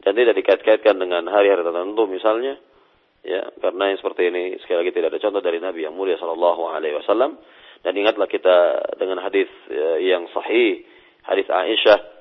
[0.00, 2.56] Dan tidak dikait-kaitkan dengan hari-hari tertentu misalnya
[3.20, 3.52] ya.
[3.60, 6.96] Karena yang seperti ini sekali lagi tidak ada contoh dari Nabi yang mulia sallallahu alaihi
[6.96, 7.36] wasallam.
[7.84, 8.56] Dan ingatlah kita
[8.96, 10.82] dengan hadis eh, yang sahih,
[11.28, 12.16] hadis Aisyah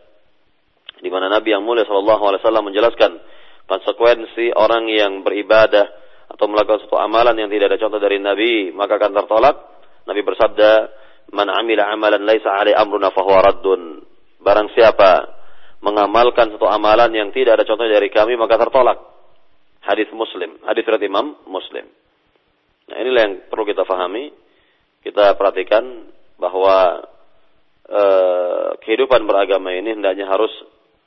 [1.01, 3.11] di mana Nabi yang mulia sallallahu alaihi wasallam menjelaskan
[3.67, 8.97] konsekuensi orang yang beribadah atau melakukan suatu amalan yang tidak ada contoh dari Nabi, maka
[8.97, 9.55] akan tertolak.
[10.05, 10.69] Nabi bersabda,
[11.33, 14.01] "Man 'amila 'amalan laisa 'alai amruna fahuwa raddun."
[14.41, 15.31] Barang siapa
[15.81, 18.97] mengamalkan suatu amalan yang tidak ada contoh dari kami, maka tertolak.
[19.85, 21.85] Hadis Muslim, hadis riwayat Imam Muslim.
[22.89, 24.33] Nah, inilah yang perlu kita fahami
[25.05, 26.09] kita perhatikan
[26.41, 27.05] bahwa
[27.85, 28.03] e,
[28.81, 30.49] kehidupan beragama ini hendaknya harus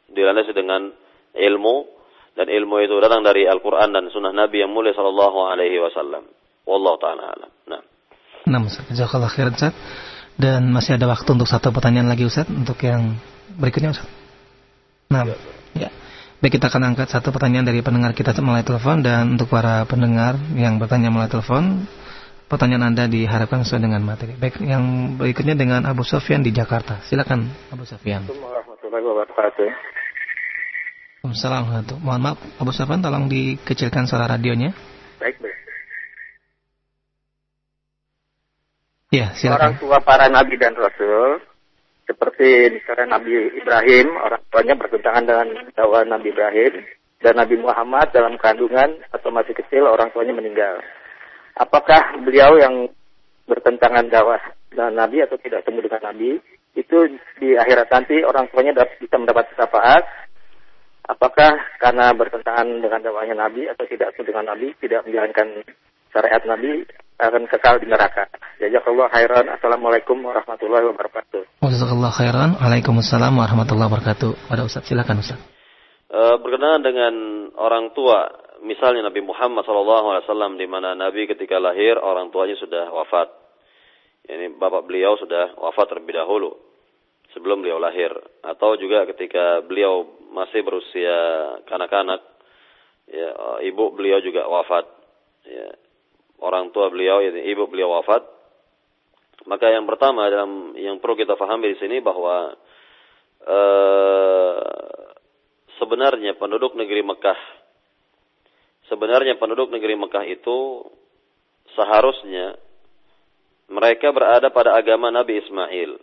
[0.07, 0.95] dilandasi dengan
[1.35, 1.98] ilmu
[2.39, 6.23] dan ilmu itu datang dari Al-Quran dan Sunnah Nabi yang mulia Sallallahu Alaihi Wasallam.
[6.63, 7.51] Wallahu taala alam.
[7.67, 7.83] Nah.
[8.47, 8.87] Nah, Ustaz.
[8.95, 9.75] Jazakallah khairan Ustaz.
[10.39, 13.19] Dan masih ada waktu untuk satu pertanyaan lagi Ustaz untuk yang
[13.59, 14.07] berikutnya Ustaz.
[15.11, 15.27] Nah,
[15.75, 15.91] ya.
[16.39, 20.39] Baik kita akan angkat satu pertanyaan dari pendengar kita melalui telepon dan untuk para pendengar
[20.55, 21.91] yang bertanya melalui telepon
[22.47, 24.39] pertanyaan Anda diharapkan sesuai dengan materi.
[24.39, 27.03] Baik, yang berikutnya dengan Abu Sofyan di Jakarta.
[27.03, 28.31] Silakan Abu Sofyan.
[28.31, 29.98] Assalamualaikum warahmatullahi wabarakatuh.
[31.25, 34.71] Assalamualaikum Mohon maaf, Abu Sofyan tolong dikecilkan suara radionya.
[35.19, 35.57] Baik, baik.
[39.11, 39.75] Ya, silakan.
[39.75, 41.43] Orang tua para nabi dan rasul
[42.09, 46.73] seperti misalnya Nabi Ibrahim, orang tuanya bertentangan dengan dakwah Nabi Ibrahim
[47.21, 50.81] dan Nabi Muhammad dalam kandungan atau masih kecil orang tuanya meninggal
[51.59, 52.87] apakah beliau yang
[53.51, 54.39] bertentangan dakwah
[54.71, 56.39] dengan Nabi atau tidak temu dengan Nabi
[56.79, 56.99] itu
[57.43, 60.28] di akhirat nanti orang tuanya bisa mendapat syafaat
[61.09, 65.65] apakah karena bertentangan dengan dakwahnya Nabi atau tidak dengan Nabi tidak menjalankan
[66.13, 66.85] syariat Nabi
[67.19, 68.31] akan kekal di neraka.
[68.63, 69.51] Jazakallah khairan.
[69.51, 71.43] Assalamualaikum warahmatullahi wabarakatuh.
[71.67, 72.51] Jazakallah khairan.
[72.63, 74.47] Waalaikumsalam warahmatullahi wabarakatuh.
[74.47, 75.41] Pada Ustaz, silakan Ustaz.
[76.09, 77.15] Uh, berkenaan dengan
[77.59, 78.31] orang tua,
[78.63, 83.29] misalnya Nabi Muhammad SAW di mana Nabi ketika lahir orang tuanya sudah wafat.
[84.29, 86.68] Ini bapak beliau sudah wafat terlebih dahulu
[87.33, 88.13] sebelum beliau lahir.
[88.45, 91.17] Atau juga ketika beliau masih berusia
[91.69, 92.21] kanak-kanak
[93.09, 94.85] ya ibu beliau juga wafat.
[95.49, 95.73] Ya
[96.39, 98.25] orang tua beliau ya ibu beliau wafat.
[99.49, 102.53] Maka yang pertama dalam yang perlu kita pahami di sini bahwa
[103.47, 104.57] eh,
[105.79, 107.59] sebenarnya penduduk negeri Mekah
[108.89, 110.85] sebenarnya penduduk negeri Mekah itu
[111.77, 112.57] seharusnya
[113.69, 116.01] mereka berada pada agama Nabi Ismail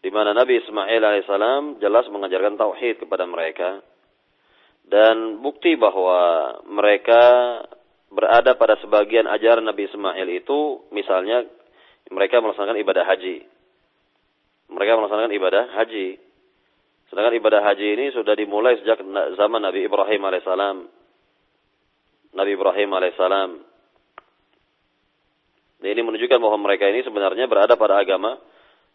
[0.00, 3.84] di mana Nabi Ismail alaihissalam jelas mengajarkan tauhid kepada mereka
[4.88, 7.22] dan bukti bahwa mereka
[8.10, 11.46] berada pada sebagian ajaran Nabi Ismail itu misalnya
[12.10, 13.46] mereka melaksanakan ibadah haji.
[14.70, 16.18] Mereka melaksanakan ibadah haji.
[17.06, 19.02] Sedangkan ibadah haji ini sudah dimulai sejak
[19.38, 20.76] zaman Nabi Ibrahim alaihissalam.
[22.34, 23.50] Nabi Ibrahim alaihissalam.
[25.80, 28.36] ini menunjukkan bahwa mereka ini sebenarnya berada pada agama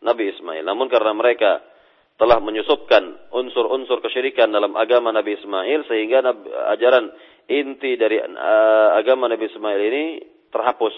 [0.05, 0.61] Nabi Ismail.
[0.61, 1.65] Namun karena mereka
[2.15, 6.23] telah menyusupkan unsur-unsur kesyirikan dalam agama Nabi Ismail sehingga
[6.71, 7.11] ajaran
[7.51, 10.03] inti dari uh, agama Nabi Ismail ini
[10.53, 10.95] terhapus.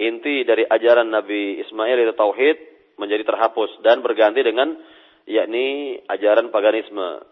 [0.00, 2.56] Inti dari ajaran Nabi Ismail itu tauhid
[3.00, 4.76] menjadi terhapus dan berganti dengan
[5.24, 7.24] yakni ajaran paganisme.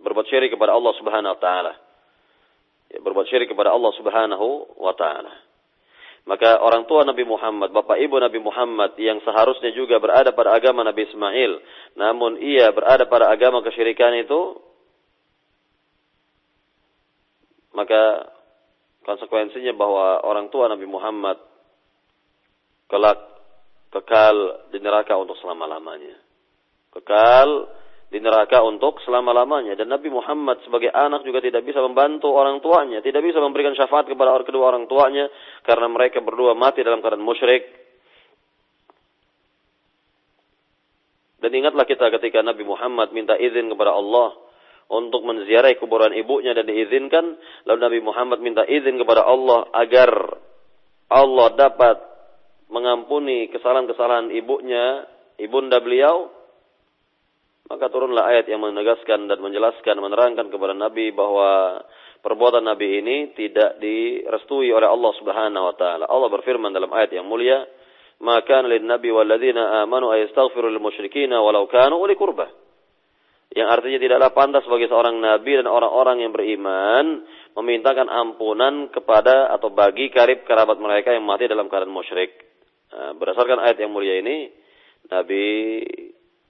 [0.00, 1.72] Berbuat syirik kepada Allah Subhanahu wa taala.
[2.92, 5.45] Ya, berbuat syirik kepada Allah Subhanahu wa taala.
[6.26, 10.82] Maka orang tua Nabi Muhammad, bapak ibu Nabi Muhammad yang seharusnya juga berada pada agama
[10.82, 11.62] Nabi Ismail,
[11.94, 14.58] namun ia berada pada agama kesyirikan itu,
[17.78, 18.26] maka
[19.06, 21.38] konsekuensinya bahwa orang tua Nabi Muhammad
[22.90, 23.22] kelak
[23.94, 26.18] kekal di neraka untuk selama-lamanya.
[26.90, 27.70] Kekal
[28.06, 29.74] di neraka untuk selama-lamanya.
[29.74, 33.02] Dan Nabi Muhammad sebagai anak juga tidak bisa membantu orang tuanya.
[33.02, 35.26] Tidak bisa memberikan syafaat kepada orang kedua orang tuanya.
[35.66, 37.66] Karena mereka berdua mati dalam keadaan musyrik.
[41.42, 44.34] Dan ingatlah kita ketika Nabi Muhammad minta izin kepada Allah
[44.86, 47.34] untuk menziarahi kuburan ibunya dan diizinkan.
[47.66, 50.10] Lalu Nabi Muhammad minta izin kepada Allah agar
[51.10, 51.98] Allah dapat
[52.70, 55.06] mengampuni kesalahan-kesalahan ibunya,
[55.38, 56.35] ibunda beliau
[57.66, 61.82] maka turunlah ayat yang menegaskan dan menjelaskan, menerangkan kepada Nabi bahwa
[62.22, 66.04] perbuatan Nabi ini tidak direstui oleh Allah Subhanahu wa taala.
[66.06, 67.66] Allah berfirman dalam ayat yang mulia,
[68.22, 70.70] "Maka nabi amanu ayastaghfiru
[71.42, 72.50] walau kanu uli qurbah."
[73.56, 77.24] Yang artinya tidaklah pantas bagi seorang nabi dan orang-orang yang beriman
[77.56, 82.36] memintakan ampunan kepada atau bagi karib kerabat mereka yang mati dalam keadaan musyrik.
[82.92, 84.50] Nah, berdasarkan ayat yang mulia ini,
[85.08, 85.46] Nabi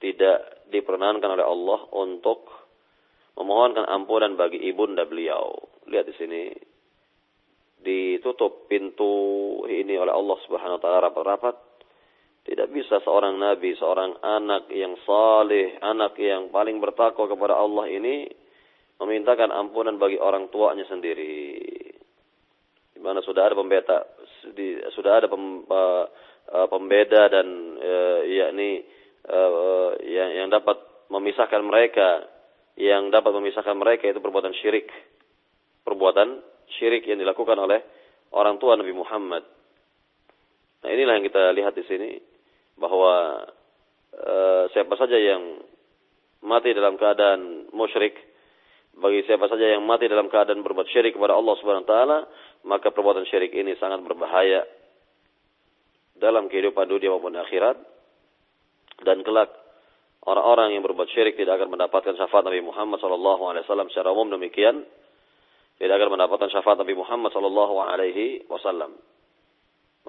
[0.01, 2.47] tidak diperkenankan oleh Allah untuk
[3.37, 5.53] memohonkan ampunan bagi ibunda beliau.
[5.87, 6.41] Lihat di sini
[7.77, 11.55] ditutup pintu ini oleh Allah Subhanahu wa taala rapat-rapat.
[12.47, 18.23] Tidak bisa seorang nabi, seorang anak yang saleh, anak yang paling bertakwa kepada Allah ini
[19.03, 21.67] memintakan ampunan bagi orang tuanya sendiri.
[22.95, 23.97] Di mana sudah ada pembeda,
[24.95, 28.81] sudah ada eh, pembeda dan uh, yakni
[29.27, 30.79] uh, yang, yang dapat
[31.11, 32.27] memisahkan mereka
[32.77, 34.87] yang dapat memisahkan mereka itu perbuatan syirik.
[35.81, 36.45] Perbuatan
[36.77, 37.81] syirik yang dilakukan oleh
[38.31, 39.43] orang tua Nabi Muhammad.
[40.85, 42.09] Nah inilah yang kita lihat di sini
[42.77, 43.43] bahwa
[44.13, 45.57] uh, siapa saja yang
[46.45, 48.13] mati dalam keadaan musyrik
[48.97, 52.17] bagi siapa saja yang mati dalam keadaan berbuat syirik kepada Allah Subhanahu wa taala
[52.69, 54.65] maka perbuatan syirik ini sangat berbahaya
[56.17, 57.77] dalam kehidupan dunia maupun akhirat
[59.01, 59.53] dan kelak
[60.27, 64.33] orang-orang yang berbuat syirik tidak akan mendapatkan syafaat Nabi Muhammad sallallahu alaihi wasallam secara umum
[64.33, 64.83] demikian
[65.77, 68.97] tidak akan mendapatkan syafaat Nabi Muhammad sallallahu alaihi wasallam.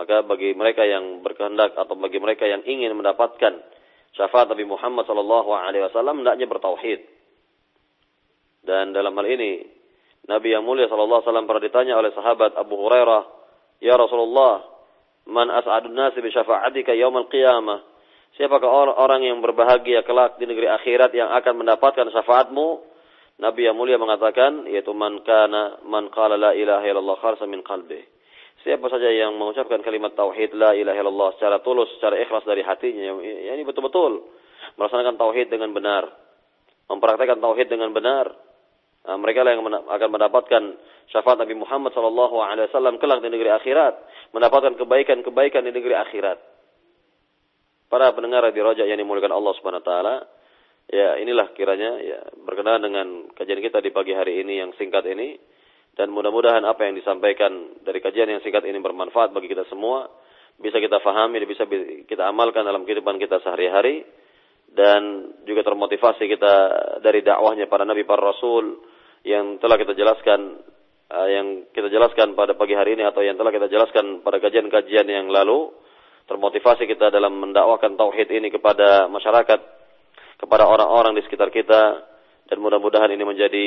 [0.01, 3.60] Maka bagi mereka yang berkehendak atau bagi mereka yang ingin mendapatkan
[4.16, 7.05] syafaat Nabi Muhammad sallallahu alaihi wasallam hendaknya bertauhid.
[8.65, 9.65] Dan dalam hal ini
[10.28, 13.23] Nabi yang mulia sallallahu alaihi wasallam pernah ditanya oleh sahabat Abu Hurairah,
[13.85, 14.65] "Ya Rasulullah,
[15.28, 17.81] man as'adun nasi bi syafa'atika yaumil qiyamah?"
[18.37, 22.87] Siapakah orang yang berbahagia kelak di negeri akhirat yang akan mendapatkan syafaatmu?
[23.39, 28.03] Nabi yang mulia mengatakan yaitu man kana man qala la ilaha illallah kharsa min qalbi.
[28.67, 33.23] Siapa saja yang mengucapkan kalimat tauhid la ilaha illallah secara tulus, secara ikhlas dari hatinya,
[33.23, 34.27] ya ini betul-betul
[34.75, 36.11] melaksanakan tauhid dengan benar,
[36.91, 38.35] mempraktekkan tauhid dengan benar,
[39.09, 40.63] Nah, mereka lah yang akan mendapatkan
[41.09, 43.95] syafaat Nabi Muhammad wasallam kelak di negeri akhirat,
[44.37, 46.37] mendapatkan kebaikan-kebaikan di negeri akhirat.
[47.89, 50.20] Para pendengar di Rojak yang dimuliakan Allah Subhanahu taala,
[50.93, 55.40] ya inilah kiranya ya berkenaan dengan kajian kita di pagi hari ini yang singkat ini.
[55.97, 60.06] Dan mudah-mudahan apa yang disampaikan dari kajian yang singkat ini bermanfaat bagi kita semua,
[60.60, 61.65] bisa kita fahami bisa
[62.05, 64.05] kita amalkan dalam kehidupan kita sehari-hari.
[64.69, 66.55] Dan juga termotivasi kita
[67.01, 68.85] dari dakwahnya para nabi para rasul
[69.24, 70.60] yang telah kita jelaskan
[71.09, 75.09] uh, yang kita jelaskan pada pagi hari ini atau yang telah kita jelaskan pada kajian-kajian
[75.09, 75.73] yang lalu
[76.29, 79.61] termotivasi kita dalam mendakwakan tauhid ini kepada masyarakat
[80.39, 82.07] kepada orang-orang di sekitar kita
[82.49, 83.67] dan mudah-mudahan ini menjadi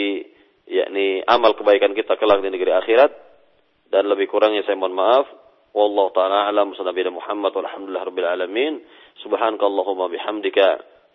[0.72, 3.12] yakni amal kebaikan kita kelak di negeri akhirat.
[3.92, 5.28] Dan lebih kurangnya saya mohon maaf.
[5.76, 6.72] Wallahu taala alam.
[6.74, 7.52] Sallallahu Muhammad.
[7.52, 8.74] Walhamdulillah rabbil alamin.
[9.20, 10.68] Subhanakallahumma bihamdika.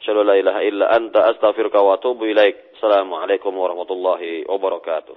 [0.05, 1.25] Asyhadu la ilaha illa anta.
[1.33, 2.77] Astaghfiruka wa atubu ilaik.
[2.77, 5.17] Assalamualaikum warahmatullahi wabarakatuh.